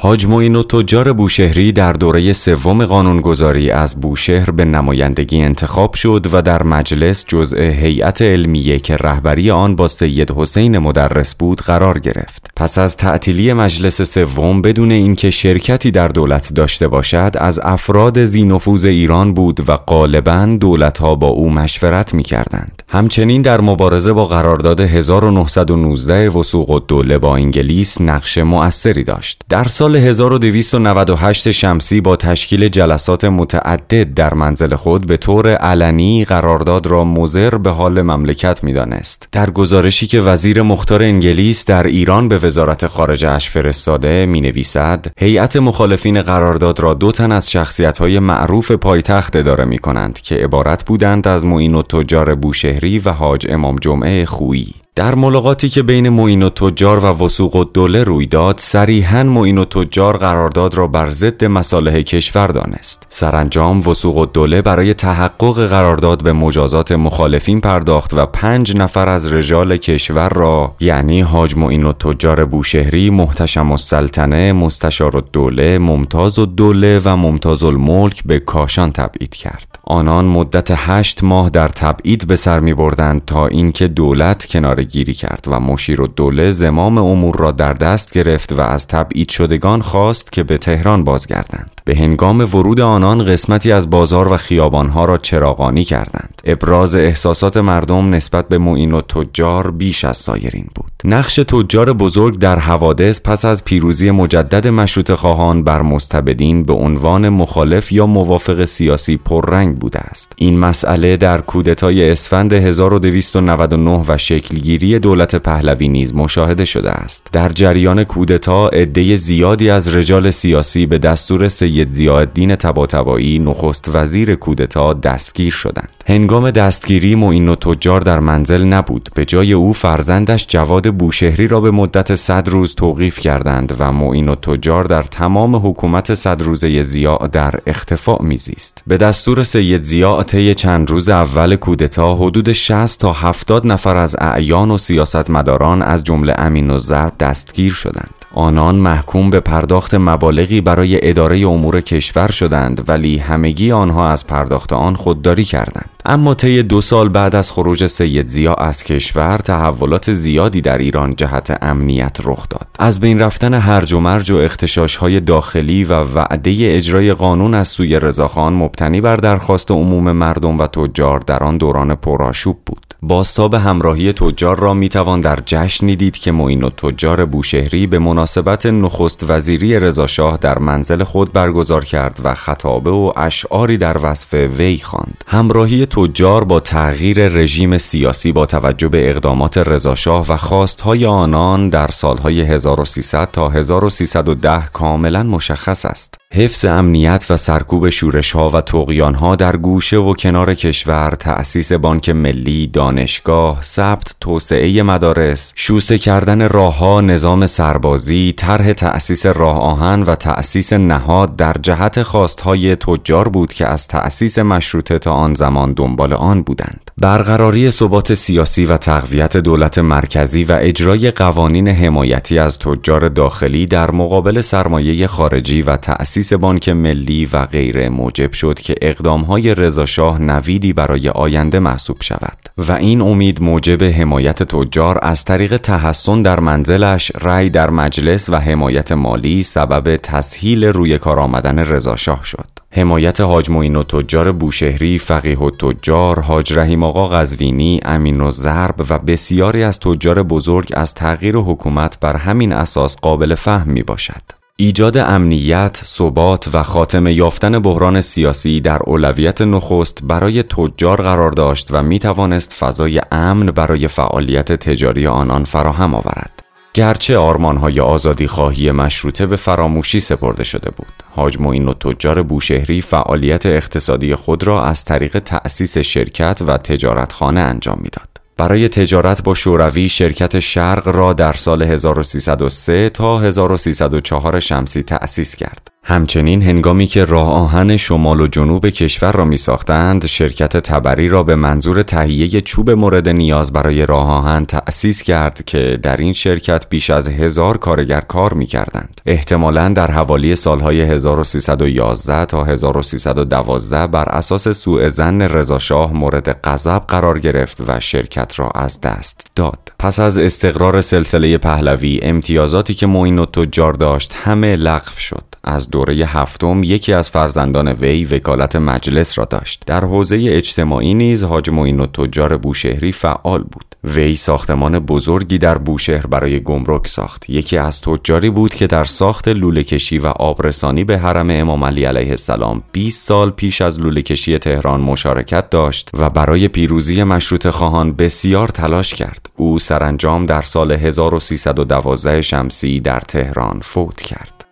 حاج 0.00 0.26
معین 0.26 0.56
و 0.56 0.62
تجار 0.62 1.12
بوشهری 1.12 1.72
در 1.72 1.92
دوره 1.92 2.32
سوم 2.32 2.84
قانونگذاری 2.84 3.70
از 3.70 4.00
بوشهر 4.00 4.50
به 4.50 4.64
نمایندگی 4.64 5.40
انتخاب 5.40 5.94
شد 5.94 6.26
و 6.32 6.42
در 6.42 6.62
مجلس 6.62 7.24
جزء 7.28 7.56
هیئت 7.56 8.22
علمیه 8.22 8.78
که 8.78 8.96
رهبری 8.96 9.50
آن 9.50 9.76
با 9.76 9.88
سید 9.88 10.30
حسین 10.30 10.78
مدرس 10.78 11.34
بود 11.34 11.60
قرار 11.60 11.98
گرفت. 11.98 12.50
پس 12.56 12.78
از 12.78 12.96
تعطیلی 12.96 13.52
مجلس 13.52 14.02
سوم 14.02 14.62
بدون 14.62 14.90
اینکه 14.90 15.30
شرکتی 15.30 15.90
در 15.90 16.08
دولت 16.08 16.54
داشته 16.54 16.88
باشد 16.88 17.32
از 17.34 17.60
افراد 17.62 18.24
زینفوز 18.24 18.84
ایران 18.84 19.34
بود 19.34 19.68
و 19.68 19.76
غالبا 19.76 20.56
دولتها 20.60 21.14
با 21.14 21.28
او 21.28 21.50
مشورت 21.50 22.14
می 22.14 22.22
کردند. 22.22 22.82
همچنین 22.90 23.42
در 23.42 23.60
مبارزه 23.60 24.12
با 24.12 24.26
قرارداد 24.26 24.80
1919 24.80 26.28
وسوق 26.28 26.70
الدوله 26.70 27.18
با 27.18 27.36
انگلیس 27.36 28.00
نقش 28.00 28.38
مؤثری 28.38 29.04
داشت. 29.04 29.42
در 29.48 29.64
سال 29.64 29.87
1298 29.96 31.50
شمسی 31.50 32.00
با 32.00 32.16
تشکیل 32.16 32.68
جلسات 32.68 33.24
متعدد 33.24 34.14
در 34.14 34.34
منزل 34.34 34.74
خود 34.74 35.06
به 35.06 35.16
طور 35.16 35.48
علنی 35.54 36.24
قرارداد 36.24 36.86
را 36.86 37.04
مزر 37.04 37.50
به 37.50 37.70
حال 37.70 38.02
مملکت 38.02 38.64
می‌دانست. 38.64 39.28
در 39.32 39.50
گزارشی 39.50 40.06
که 40.06 40.20
وزیر 40.20 40.62
مختار 40.62 41.02
انگلیس 41.02 41.64
در 41.64 41.86
ایران 41.86 42.28
به 42.28 42.38
وزارت 42.38 42.86
خارجه 42.86 43.30
اش 43.30 43.50
فرستاده 43.50 44.26
می 44.26 44.40
نویسد 44.40 45.06
هیئت 45.18 45.56
مخالفین 45.56 46.22
قرارداد 46.22 46.80
را 46.80 46.94
دو 46.94 47.12
تن 47.12 47.32
از 47.32 47.50
شخصیت 47.50 47.98
های 47.98 48.18
معروف 48.18 48.70
پایتخت 48.70 49.36
اداره 49.36 49.64
می 49.64 49.78
کنند 49.78 50.20
که 50.20 50.34
عبارت 50.34 50.84
بودند 50.84 51.28
از 51.28 51.46
معین 51.46 51.74
و 51.74 51.82
تجار 51.82 52.34
بوشهری 52.34 52.98
و 52.98 53.10
حاج 53.10 53.46
امام 53.50 53.76
جمعه 53.76 54.24
خویی 54.24 54.72
در 54.98 55.14
ملاقاتی 55.14 55.68
که 55.68 55.82
بین 55.82 56.08
معین 56.08 56.42
و 56.42 56.48
تجار 56.48 56.98
و 56.98 57.24
وسوق 57.24 57.56
و 57.56 57.64
دوله 57.64 58.04
روی 58.04 58.26
داد 58.26 58.58
صریحا 58.58 59.22
معین 59.22 59.58
و 59.58 59.64
تجار 59.64 60.16
قرارداد 60.16 60.74
را 60.74 60.86
بر 60.86 61.10
ضد 61.10 61.44
مصالح 61.44 62.00
کشور 62.00 62.46
دانست. 62.46 63.06
سرانجام 63.10 63.88
وسوق 63.88 64.16
و 64.16 64.26
دوله 64.26 64.62
برای 64.62 64.94
تحقق 64.94 65.66
قرارداد 65.66 66.22
به 66.22 66.32
مجازات 66.32 66.92
مخالفین 66.92 67.60
پرداخت 67.60 68.14
و 68.14 68.26
پنج 68.26 68.76
نفر 68.76 69.08
از 69.08 69.32
رجال 69.32 69.76
کشور 69.76 70.28
را 70.28 70.74
یعنی 70.80 71.20
حاج 71.20 71.56
معین 71.56 71.84
و 71.84 71.92
تجار 71.92 72.44
بوشهری 72.44 73.10
محتشم 73.10 73.70
السلطنه 73.70 74.52
مستشار 74.52 75.16
الدوله 75.16 75.78
ممتاز 75.78 76.38
الدوله 76.38 77.00
و 77.04 77.16
ممتاز 77.16 77.62
الملک 77.62 78.22
به 78.24 78.38
کاشان 78.38 78.92
تبعید 78.92 79.34
کرد. 79.34 79.78
آنان 79.90 80.24
مدت 80.24 80.68
هشت 80.70 81.24
ماه 81.24 81.50
در 81.50 81.68
تبعید 81.68 82.26
به 82.26 82.36
سر 82.36 82.60
می 82.60 82.74
بردند 82.74 83.24
تا 83.24 83.46
اینکه 83.46 83.88
دولت 83.88 84.46
کنار 84.46 84.82
گیری 84.88 85.14
کرد 85.14 85.44
و 85.46 85.60
مشیر 85.60 86.00
و 86.00 86.06
دوله 86.06 86.50
زمام 86.50 86.98
امور 86.98 87.36
را 87.36 87.50
در 87.52 87.72
دست 87.72 88.12
گرفت 88.12 88.52
و 88.52 88.60
از 88.60 88.86
تبعید 88.86 89.30
شدگان 89.30 89.82
خواست 89.82 90.32
که 90.32 90.42
به 90.42 90.58
تهران 90.58 91.04
بازگردند. 91.04 91.70
به 91.84 91.96
هنگام 91.96 92.40
ورود 92.40 92.80
آنان 92.80 93.24
قسمتی 93.24 93.72
از 93.72 93.90
بازار 93.90 94.32
و 94.32 94.36
خیابانها 94.36 95.04
را 95.04 95.18
چراغانی 95.18 95.84
کردند. 95.84 96.42
ابراز 96.44 96.96
احساسات 96.96 97.56
مردم 97.56 98.14
نسبت 98.14 98.48
به 98.48 98.58
معین 98.58 98.92
و 98.92 99.00
تجار 99.00 99.70
بیش 99.70 100.04
از 100.04 100.16
سایرین 100.16 100.66
بود. 100.74 100.92
نقش 101.04 101.34
تجار 101.34 101.92
بزرگ 101.92 102.38
در 102.38 102.58
حوادث 102.58 103.20
پس 103.24 103.44
از 103.44 103.64
پیروزی 103.64 104.10
مجدد 104.10 104.68
مشروط 104.68 105.12
خواهان 105.12 105.64
بر 105.64 105.82
مستبدین 105.82 106.62
به 106.62 106.72
عنوان 106.72 107.28
مخالف 107.28 107.92
یا 107.92 108.06
موافق 108.06 108.64
سیاسی 108.64 109.16
پررنگ 109.16 109.76
بوده 109.76 109.98
است. 109.98 110.32
این 110.36 110.58
مسئله 110.58 111.16
در 111.16 111.40
کودتای 111.40 112.10
اسفند 112.10 112.52
1299 112.52 114.04
و 114.08 114.18
شکلگیری 114.18 114.77
دولت 114.78 115.36
پهلوی 115.36 115.88
نیز 115.88 116.14
مشاهده 116.14 116.64
شده 116.64 116.90
است. 116.90 117.28
در 117.32 117.48
جریان 117.48 118.04
کودتا 118.04 118.68
عده 118.68 119.16
زیادی 119.16 119.70
از 119.70 119.94
رجال 119.94 120.30
سیاسی 120.30 120.86
به 120.86 120.98
دستور 120.98 121.48
سید 121.48 121.92
زیاددین 121.92 122.56
تباتبایی 122.56 123.38
نخست 123.38 123.90
وزیر 123.94 124.34
کودتا 124.34 124.94
دستگیر 124.94 125.52
شدند. 125.52 125.88
هنگام 126.06 126.50
دستگیری 126.50 127.14
معین 127.14 127.48
و 127.48 127.54
تجار 127.54 128.00
در 128.00 128.20
منزل 128.20 128.64
نبود. 128.64 129.08
به 129.14 129.24
جای 129.24 129.52
او 129.52 129.72
فرزندش 129.72 130.46
جواد 130.48 130.94
بوشهری 130.94 131.48
را 131.48 131.60
به 131.60 131.70
مدت 131.70 132.14
صد 132.14 132.48
روز 132.48 132.74
توقیف 132.74 133.20
کردند 133.20 133.76
و 133.78 133.92
معین 133.92 134.28
و 134.28 134.34
تجار 134.34 134.84
در 134.84 135.02
تمام 135.02 135.56
حکومت 135.56 136.14
صد 136.14 136.42
روزه 136.42 136.82
زیاء 136.82 137.26
در 137.26 137.54
اختفاء 137.66 138.22
میزیست. 138.22 138.82
به 138.86 138.96
دستور 138.96 139.42
سید 139.42 139.82
زیاء 139.82 140.22
طی 140.22 140.54
چند 140.54 140.90
روز 140.90 141.08
اول 141.08 141.56
کودتا 141.56 142.14
حدود 142.14 142.52
60 142.52 143.00
تا 143.00 143.12
70 143.12 143.66
نفر 143.66 143.96
از 143.96 144.16
اعیان 144.18 144.67
و 144.70 144.78
سیاستمداران 144.78 145.82
از 145.82 146.04
جمله 146.04 146.34
امین 146.38 146.70
و 146.70 146.78
ضرب 146.78 147.12
دستگیر 147.20 147.72
شدند. 147.72 148.14
آنان 148.34 148.74
محکوم 148.74 149.30
به 149.30 149.40
پرداخت 149.40 149.94
مبالغی 149.94 150.60
برای 150.60 151.08
اداره 151.08 151.46
امور 151.46 151.80
کشور 151.80 152.30
شدند 152.30 152.84
ولی 152.88 153.18
همگی 153.18 153.72
آنها 153.72 154.10
از 154.10 154.26
پرداخت 154.26 154.72
آن 154.72 154.94
خودداری 154.94 155.44
کردند. 155.44 155.90
اما 156.06 156.34
طی 156.34 156.62
دو 156.62 156.80
سال 156.80 157.08
بعد 157.08 157.34
از 157.34 157.52
خروج 157.52 157.86
سید 157.86 158.30
زیا 158.30 158.54
از 158.54 158.82
کشور 158.82 159.38
تحولات 159.38 160.12
زیادی 160.12 160.60
در 160.60 160.78
ایران 160.78 161.14
جهت 161.16 161.58
امنیت 161.62 162.16
رخ 162.24 162.48
داد. 162.48 162.66
از 162.78 163.00
بین 163.00 163.18
رفتن 163.20 163.54
هرج 163.54 163.92
و 163.92 164.00
مرج 164.00 164.30
و 164.30 164.36
اختشاش 164.36 164.96
های 164.96 165.20
داخلی 165.20 165.84
و 165.84 165.94
وعده 165.94 166.50
اجرای 166.60 167.12
قانون 167.12 167.54
از 167.54 167.68
سوی 167.68 168.00
رضاخان 168.00 168.52
مبتنی 168.52 169.00
بر 169.00 169.16
درخواست 169.16 169.70
عموم 169.70 170.12
مردم 170.12 170.58
و 170.58 170.66
تجار 170.66 171.18
در 171.20 171.42
آن 171.42 171.58
دوران 171.58 171.94
پرآشوب 171.94 172.56
بود. 172.66 172.87
باستاب 173.02 173.54
همراهی 173.54 174.12
تجار 174.12 174.58
را 174.58 174.74
می‌توان 174.74 175.20
در 175.20 175.38
جشنی 175.46 175.96
دید 175.96 176.16
که 176.16 176.32
معین 176.32 176.64
و 176.64 176.70
تجار 176.70 177.24
بوشهری 177.24 177.86
به 177.86 177.98
مناسبت 177.98 178.66
نخست 178.66 179.24
وزیری 179.28 179.78
رضاشاه 179.78 180.36
در 180.36 180.58
منزل 180.58 181.04
خود 181.04 181.32
برگزار 181.32 181.84
کرد 181.84 182.20
و 182.24 182.34
خطابه 182.34 182.90
و 182.90 183.12
اشعاری 183.16 183.76
در 183.76 183.96
وصف 184.02 184.34
وی 184.34 184.78
خواند. 184.78 185.24
همراهی 185.26 185.86
تجار 185.86 186.44
با 186.44 186.60
تغییر 186.60 187.28
رژیم 187.28 187.78
سیاسی 187.78 188.32
با 188.32 188.46
توجه 188.46 188.88
به 188.88 189.10
اقدامات 189.10 189.58
رضاشاه 189.58 190.26
و 190.28 190.36
خواستهای 190.36 191.06
آنان 191.06 191.68
در 191.68 191.86
سالهای 191.86 192.40
1300 192.40 193.28
تا 193.32 193.48
1310 193.48 194.68
کاملا 194.72 195.22
مشخص 195.22 195.84
است. 195.86 196.14
حفظ 196.34 196.64
امنیت 196.64 197.26
و 197.30 197.36
سرکوب 197.36 197.88
شورش 197.88 198.32
ها 198.32 198.50
و 198.50 198.60
توقیان 198.60 199.14
ها 199.14 199.36
در 199.36 199.56
گوشه 199.56 199.96
و 199.96 200.14
کنار 200.14 200.54
کشور، 200.54 201.10
تأسیس 201.10 201.72
بانک 201.72 202.08
ملی، 202.08 202.66
دانشگاه، 202.66 203.62
ثبت 203.62 204.14
توسعه 204.20 204.82
مدارس، 204.82 205.52
شوسه 205.56 205.98
کردن 205.98 206.48
راه 206.48 207.00
نظام 207.00 207.46
سربازی، 207.46 208.34
طرح 208.36 208.72
تأسیس 208.72 209.26
راه 209.26 209.58
آهن 209.58 210.02
و 210.02 210.14
تأسیس 210.14 210.72
نهاد 210.72 211.36
در 211.36 211.56
جهت 211.62 212.02
خواستهای 212.02 212.76
تجار 212.76 213.28
بود 213.28 213.52
که 213.52 213.66
از 213.66 213.86
تأسیس 213.86 214.38
مشروطه 214.38 214.98
تا 214.98 215.12
آن 215.12 215.34
زمان 215.34 215.72
دنبال 215.72 216.12
آن 216.12 216.42
بودند. 216.42 216.90
برقراری 216.98 217.70
ثبات 217.70 218.14
سیاسی 218.14 218.66
و 218.66 218.76
تقویت 218.76 219.36
دولت 219.36 219.78
مرکزی 219.78 220.44
و 220.44 220.52
اجرای 220.60 221.10
قوانین 221.10 221.68
حمایتی 221.68 222.38
از 222.38 222.58
تجار 222.58 223.08
داخلی 223.08 223.66
در 223.66 223.90
مقابل 223.90 224.40
سرمایه 224.40 225.06
خارجی 225.06 225.62
و 225.62 225.76
تأسیس 225.76 226.17
تأسیس 226.18 226.32
بانک 226.32 226.68
ملی 226.68 227.28
و 227.32 227.44
غیره 227.44 227.88
موجب 227.88 228.32
شد 228.32 228.60
که 228.60 228.74
اقدامهای 228.82 229.54
رضاشاه 229.54 230.22
نویدی 230.22 230.72
برای 230.72 231.08
آینده 231.08 231.58
محسوب 231.58 231.96
شود 232.02 232.38
و 232.58 232.72
این 232.72 233.00
امید 233.00 233.42
موجب 233.42 233.82
حمایت 233.82 234.42
تجار 234.42 234.98
از 235.02 235.24
طریق 235.24 235.56
تحسن 235.56 236.22
در 236.22 236.40
منزلش 236.40 237.12
رأی 237.20 237.50
در 237.50 237.70
مجلس 237.70 238.28
و 238.28 238.36
حمایت 238.36 238.92
مالی 238.92 239.42
سبب 239.42 239.96
تسهیل 239.96 240.64
روی 240.64 240.98
کار 240.98 241.20
آمدن 241.20 241.58
رضاشاه 241.58 242.24
شد 242.24 242.48
حمایت 242.70 243.20
حاج 243.20 243.50
معین 243.50 243.76
و 243.76 243.82
تجار 243.82 244.32
بوشهری، 244.32 244.98
فقیه 244.98 245.38
و 245.38 245.50
تجار، 245.50 246.20
حاج 246.20 246.52
رحیم 246.52 246.84
آقا 246.84 247.08
غزوینی، 247.08 247.80
امین 247.84 248.20
و 248.20 248.30
زرب 248.30 248.74
و 248.90 248.98
بسیاری 248.98 249.62
از 249.62 249.80
تجار 249.80 250.22
بزرگ 250.22 250.72
از 250.74 250.94
تغییر 250.94 251.36
حکومت 251.36 252.00
بر 252.00 252.16
همین 252.16 252.52
اساس 252.52 252.96
قابل 252.96 253.34
فهم 253.34 253.70
می 253.70 253.82
باشد. 253.82 254.37
ایجاد 254.60 254.96
امنیت، 254.96 255.80
ثبات 255.84 256.50
و 256.52 256.62
خاتمه 256.62 257.12
یافتن 257.12 257.58
بحران 257.58 258.00
سیاسی 258.00 258.60
در 258.60 258.78
اولویت 258.86 259.42
نخست 259.42 259.98
برای 260.02 260.42
تجار 260.42 261.02
قرار 261.02 261.30
داشت 261.30 261.68
و 261.70 261.82
می 261.82 261.98
توانست 261.98 262.52
فضای 262.52 263.00
امن 263.12 263.46
برای 263.46 263.88
فعالیت 263.88 264.52
تجاری 264.52 265.06
آنان 265.06 265.44
فراهم 265.44 265.94
آورد. 265.94 266.42
گرچه 266.74 267.18
آرمانهای 267.18 267.80
آزادی 267.80 268.26
خواهی 268.26 268.70
مشروطه 268.70 269.26
به 269.26 269.36
فراموشی 269.36 270.00
سپرده 270.00 270.44
شده 270.44 270.70
بود. 270.70 270.92
حاج 271.10 271.40
معین 271.40 271.68
و 271.68 271.74
تجار 271.74 272.22
بوشهری 272.22 272.80
فعالیت 272.80 273.46
اقتصادی 273.46 274.14
خود 274.14 274.44
را 274.44 274.64
از 274.64 274.84
طریق 274.84 275.18
تأسیس 275.18 275.78
شرکت 275.78 276.42
و 276.46 276.56
تجارتخانه 276.56 277.40
انجام 277.40 277.78
می‌داد. 277.82 278.07
برای 278.38 278.68
تجارت 278.68 279.22
با 279.22 279.34
شوروی 279.34 279.88
شرکت 279.88 280.38
شرق 280.38 280.88
را 280.88 281.12
در 281.12 281.32
سال 281.32 281.62
1303 281.62 282.90
تا 282.90 283.18
1304 283.18 284.40
شمسی 284.40 284.82
تأسیس 284.82 285.34
کرد. 285.34 285.77
همچنین 285.90 286.42
هنگامی 286.42 286.86
که 286.86 287.04
راه 287.04 287.28
آهن 287.28 287.76
شمال 287.76 288.20
و 288.20 288.26
جنوب 288.26 288.68
کشور 288.68 289.12
را 289.12 289.24
می 289.24 289.36
ساختند 289.36 290.06
شرکت 290.06 290.56
تبری 290.56 291.08
را 291.08 291.22
به 291.22 291.34
منظور 291.34 291.82
تهیه 291.82 292.40
چوب 292.40 292.70
مورد 292.70 293.08
نیاز 293.08 293.52
برای 293.52 293.86
راه 293.86 294.10
آهن 294.10 294.44
تأسیس 294.44 295.02
کرد 295.02 295.44
که 295.44 295.78
در 295.82 295.96
این 295.96 296.12
شرکت 296.12 296.68
بیش 296.68 296.90
از 296.90 297.08
هزار 297.08 297.56
کارگر 297.56 298.00
کار 298.00 298.34
می 298.34 298.46
کردند. 298.46 299.00
احتمالا 299.06 299.68
در 299.68 299.90
حوالی 299.90 300.36
سالهای 300.36 300.80
1311 300.80 302.24
تا 302.24 302.44
1312 302.44 303.86
بر 303.86 304.08
اساس 304.08 304.48
سوء 304.48 304.88
زن 304.88 305.22
رضاشاه 305.22 305.92
مورد 305.92 306.40
غضب 306.44 306.82
قرار 306.88 307.18
گرفت 307.18 307.60
و 307.68 307.80
شرکت 307.80 308.38
را 308.38 308.50
از 308.54 308.80
دست 308.80 309.26
داد. 309.36 309.67
پس 309.78 310.00
از 310.00 310.18
استقرار 310.18 310.80
سلسله 310.80 311.38
پهلوی 311.38 312.00
امتیازاتی 312.02 312.74
که 312.74 312.86
معین 312.86 313.18
و 313.18 313.26
تجار 313.26 313.72
داشت 313.72 314.14
همه 314.14 314.56
لغو 314.56 314.98
شد. 314.98 315.24
از 315.44 315.70
دوره 315.70 315.94
هفتم 315.94 316.62
یکی 316.62 316.92
از 316.92 317.10
فرزندان 317.10 317.68
وی 317.68 318.04
وکالت 318.04 318.56
مجلس 318.56 319.18
را 319.18 319.24
داشت 319.24 319.62
در 319.66 319.80
حوزه 319.80 320.24
اجتماعی 320.28 320.94
نیز 320.94 321.24
حاج 321.24 321.50
معین 321.50 321.80
و 321.80 321.86
تجار 321.86 322.36
بوشهری 322.36 322.92
فعال 322.92 323.42
بود 323.42 323.67
وی 323.84 324.16
ساختمان 324.16 324.78
بزرگی 324.78 325.38
در 325.38 325.58
بوشهر 325.58 326.06
برای 326.06 326.40
گمرک 326.40 326.88
ساخت. 326.88 327.30
یکی 327.30 327.56
از 327.56 327.80
تجاری 327.80 328.30
بود 328.30 328.54
که 328.54 328.66
در 328.66 328.84
ساخت 328.84 329.28
لوله 329.28 329.64
کشی 329.64 329.98
و 329.98 330.06
آبرسانی 330.06 330.84
به 330.84 330.98
حرم 330.98 331.30
امام 331.30 331.64
علی 331.64 331.84
علیه 331.84 332.10
السلام 332.10 332.62
20 332.72 333.06
سال 333.06 333.30
پیش 333.30 333.62
از 333.62 333.80
لوله 333.80 334.02
کشی 334.02 334.38
تهران 334.38 334.80
مشارکت 334.80 335.50
داشت 335.50 335.90
و 335.98 336.10
برای 336.10 336.48
پیروزی 336.48 337.02
مشروط 337.02 337.48
خواهان 337.48 337.92
بسیار 337.92 338.48
تلاش 338.48 338.94
کرد. 338.94 339.30
او 339.36 339.58
سرانجام 339.58 340.26
در 340.26 340.42
سال 340.42 340.72
1312 340.72 342.22
شمسی 342.22 342.80
در 342.80 343.00
تهران 343.00 343.60
فوت 343.62 344.02
کرد. 344.02 344.47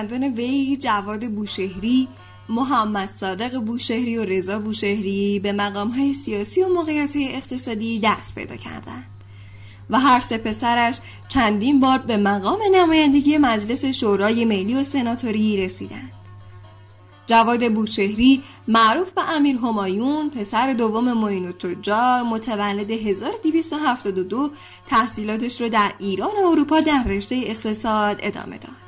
فرزندان 0.00 0.34
وی 0.34 0.76
جواد 0.76 1.28
بوشهری 1.28 2.08
محمد 2.48 3.10
صادق 3.12 3.58
بوشهری 3.58 4.18
و 4.18 4.24
رضا 4.24 4.58
بوشهری 4.58 5.38
به 5.38 5.52
های 5.96 6.14
سیاسی 6.14 6.62
و 6.62 6.82
های 6.82 7.34
اقتصادی 7.34 8.00
دست 8.04 8.34
پیدا 8.34 8.56
کردند 8.56 9.04
و 9.90 10.00
هر 10.00 10.20
سه 10.20 10.38
پسرش 10.38 10.98
چندین 11.28 11.80
بار 11.80 11.98
به 11.98 12.16
مقام 12.16 12.58
نمایندگی 12.72 13.38
مجلس 13.38 13.84
شورای 13.84 14.44
ملی 14.44 14.74
و 14.74 14.82
سناتوری 14.82 15.56
رسیدند. 15.56 16.12
جواد 17.26 17.72
بوشهری 17.74 18.42
معروف 18.68 19.10
به 19.10 19.30
امیر 19.30 19.56
همایون 19.56 20.30
پسر 20.30 20.72
دوم 20.72 21.12
معین 21.12 21.52
تجار 21.52 22.22
متولد 22.22 22.90
1272 22.90 24.50
تحصیلاتش 24.86 25.60
رو 25.60 25.68
در 25.68 25.92
ایران 25.98 26.30
و 26.44 26.46
اروپا 26.46 26.80
در 26.80 27.04
رشته 27.04 27.42
اقتصاد 27.44 28.16
ادامه 28.22 28.58
داد. 28.58 28.79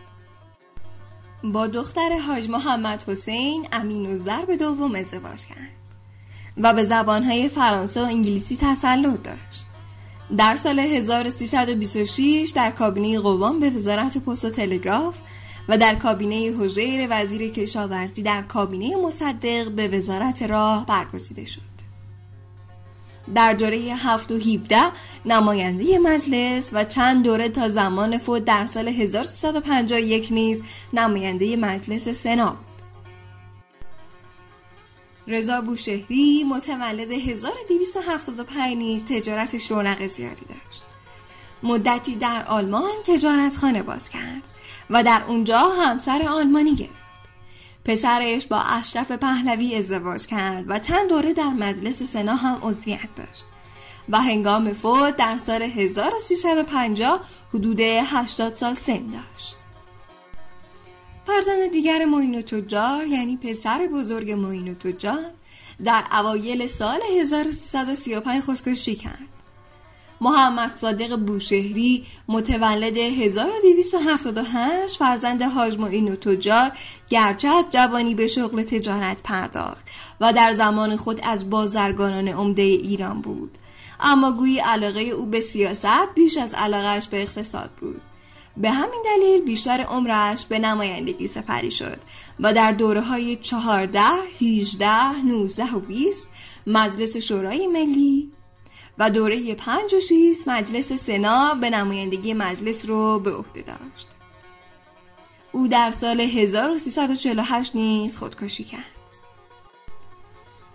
با 1.45 1.66
دختر 1.66 2.18
حاج 2.26 2.49
محمد 2.49 3.05
حسین 3.09 3.66
امین 3.72 4.07
و 4.07 4.16
ضرب 4.16 4.55
دوم 4.55 4.95
ازدواج 4.95 5.47
کرد 5.47 5.72
و 6.57 6.74
به 6.74 6.84
زبانهای 6.84 7.49
فرانسه 7.49 8.03
و 8.03 8.05
انگلیسی 8.05 8.59
تسلط 8.61 9.22
داشت. 9.22 9.66
در 10.36 10.57
سال 10.57 10.78
1326 10.78 12.53
در 12.55 12.70
کابینه 12.70 13.20
قوام 13.20 13.61
به 13.61 13.70
وزارت 13.70 14.18
پست 14.18 14.45
و 14.45 14.51
تلگراف 14.51 15.14
و 15.68 15.78
در 15.78 15.95
کابینه 15.95 16.55
حجیر 16.59 17.07
وزیر 17.11 17.51
کشاورزی 17.51 18.22
در 18.22 18.43
کابینه 18.43 18.97
مصدق 18.97 19.70
به 19.70 19.88
وزارت 19.88 20.43
راه 20.43 20.86
برگزیده 20.86 21.45
شد. 21.45 21.72
در 23.35 23.53
دوره 23.53 23.79
7 23.79 24.33
و 24.33 24.37
17 24.37 24.83
نماینده 25.25 25.99
مجلس 25.99 26.70
و 26.73 26.85
چند 26.85 27.25
دوره 27.25 27.49
تا 27.49 27.68
زمان 27.68 28.18
فوت 28.18 28.45
در 28.45 28.66
سال 28.66 28.89
1351 28.89 30.29
نیز 30.33 30.62
نماینده 30.93 31.57
مجلس 31.57 32.09
سنا. 32.09 32.57
رضا 35.27 35.61
بوشهری 35.61 36.45
متولد 36.45 37.12
1275 37.12 38.77
نیز 38.77 39.05
تجارت 39.05 39.70
رونق 39.70 40.07
زیادی 40.07 40.45
داشت. 40.45 40.83
مدتی 41.62 42.14
در 42.14 42.45
آلمان 42.45 42.91
تجارتخانه 43.07 43.83
باز 43.83 44.09
کرد 44.09 44.43
و 44.91 45.03
در 45.03 45.23
اونجا 45.29 45.59
همسر 45.59 46.23
آلمانی 46.29 46.75
گرفت. 46.75 47.01
پسرش 47.85 48.47
با 48.47 48.59
اشرف 48.59 49.12
پهلوی 49.12 49.74
ازدواج 49.76 50.26
کرد 50.26 50.64
و 50.68 50.78
چند 50.78 51.09
دوره 51.09 51.33
در 51.33 51.49
مجلس 51.49 52.03
سنا 52.03 52.35
هم 52.35 52.61
عضویت 52.62 53.14
داشت 53.16 53.45
و 54.09 54.20
هنگام 54.20 54.72
فوت 54.72 55.16
در 55.16 55.39
سال 55.39 55.62
1350 55.62 57.20
حدود 57.55 57.80
80 57.80 58.55
سال 58.55 58.74
سن 58.74 59.07
داشت. 59.07 59.57
فرزند 61.26 61.70
دیگر 61.72 62.05
معین 62.05 62.43
تجار 62.43 63.07
یعنی 63.07 63.37
پسر 63.37 63.87
بزرگ 63.87 64.33
معین 64.33 64.74
تجار 64.74 65.30
در 65.85 66.05
اوایل 66.12 66.66
سال 66.66 67.01
1335 67.18 68.43
خودکشی 68.43 68.95
کرد. 68.95 69.32
محمد 70.23 70.77
صادق 70.77 71.16
بوشهری 71.16 72.07
متولد 72.29 72.99
1278 72.99 74.99
فرزند 74.99 75.43
حاج 75.43 75.79
معین 75.79 76.12
و 76.12 76.16
تجار 76.16 76.70
گرچه 77.09 77.49
از 77.49 77.64
جوانی 77.70 78.14
به 78.14 78.27
شغل 78.27 78.62
تجارت 78.62 79.23
پرداخت 79.23 79.91
و 80.20 80.33
در 80.33 80.53
زمان 80.53 80.97
خود 80.97 81.20
از 81.23 81.51
بازرگانان 81.51 82.29
عمده 82.29 82.62
ایران 82.62 83.20
بود. 83.20 83.59
اما 84.01 84.33
گویی 84.33 84.59
علاقه 84.59 85.01
او 85.01 85.27
به 85.27 85.41
سیاست 85.41 86.14
بیش 86.14 86.37
از 86.37 86.55
علاقهش 86.55 87.07
به 87.07 87.23
اقتصاد 87.23 87.70
بود. 87.81 88.01
به 88.57 88.70
همین 88.70 89.03
دلیل 89.05 89.41
بیشتر 89.41 89.81
عمرش 89.81 90.47
به 90.47 90.59
نمایندگی 90.59 91.27
سپری 91.27 91.70
شد 91.70 91.99
و 92.41 92.53
در 92.53 92.73
دوره 92.73 93.01
های 93.01 93.37
14, 93.37 94.01
18, 94.41 95.23
19 95.23 95.75
و 95.75 95.81
20 95.81 96.29
مجلس 96.66 97.16
شورای 97.16 97.66
ملی 97.66 98.33
و 99.03 99.11
دوره 99.11 99.55
5 99.55 99.94
و 99.94 100.00
6 100.00 100.36
مجلس 100.46 100.92
سنا 100.92 101.55
به 101.55 101.70
نمایندگی 101.70 102.34
مجلس 102.34 102.86
رو 102.88 103.18
به 103.18 103.32
عهده 103.32 103.62
داشت. 103.62 104.09
او 105.53 105.68
در 105.68 105.90
سال 105.90 106.20
1348 106.20 107.74
نیز 107.76 108.18
خودکشی 108.18 108.64
کرد. 108.64 108.84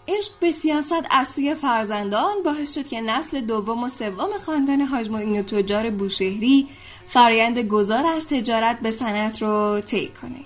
عشق 0.08 0.32
به 0.40 0.52
سیاست 0.52 1.08
از 1.12 1.28
سوی 1.28 1.56
فرزندان 1.56 2.44
باعث 2.46 2.74
شد 2.74 2.88
که 2.88 3.02
نسل 3.02 3.42
دوم 3.42 3.84
و 3.84 3.90
سوم 3.90 4.38
خاندان 4.46 4.82
حاج 4.82 5.10
معین 5.10 5.44
تجار 5.44 5.90
بوشهری 5.90 6.68
فرایند 7.08 7.60
گذار 7.60 8.06
از 8.06 8.28
تجارت 8.28 8.80
به 8.80 8.92
صنعت 8.92 9.42
رو 9.42 9.82
طی 9.82 10.08
کنه 10.22 10.42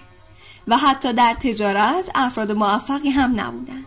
و 0.68 0.78
حتی 0.78 1.14
در 1.14 1.34
تجارت 1.34 2.12
افراد 2.16 2.52
موفقی 2.52 3.10
هم 3.10 3.40
نبودند 3.40 3.86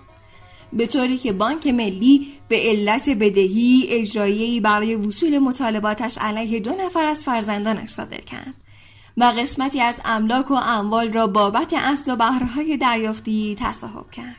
به 0.75 0.87
طوری 0.87 1.18
که 1.18 1.33
بانک 1.33 1.66
ملی 1.66 2.27
به 2.49 2.61
علت 2.61 3.11
بدهی 3.11 3.87
اجرایی 3.89 4.61
برای 4.61 4.95
وصول 4.95 5.39
مطالباتش 5.39 6.18
علیه 6.18 6.61
دو 6.61 6.72
نفر 6.72 7.07
از 7.07 7.25
فرزندانش 7.25 7.91
صادر 7.91 8.20
کرد. 8.20 8.55
و 9.16 9.25
قسمتی 9.25 9.81
از 9.81 10.01
املاک 10.05 10.51
و 10.51 10.55
اموال 10.55 11.12
را 11.12 11.27
بابت 11.27 11.72
اصل 11.77 12.12
و 12.12 12.16
بهرههای 12.16 12.77
دریافتی 12.77 13.57
تصاحب 13.59 14.11
کرد. 14.11 14.37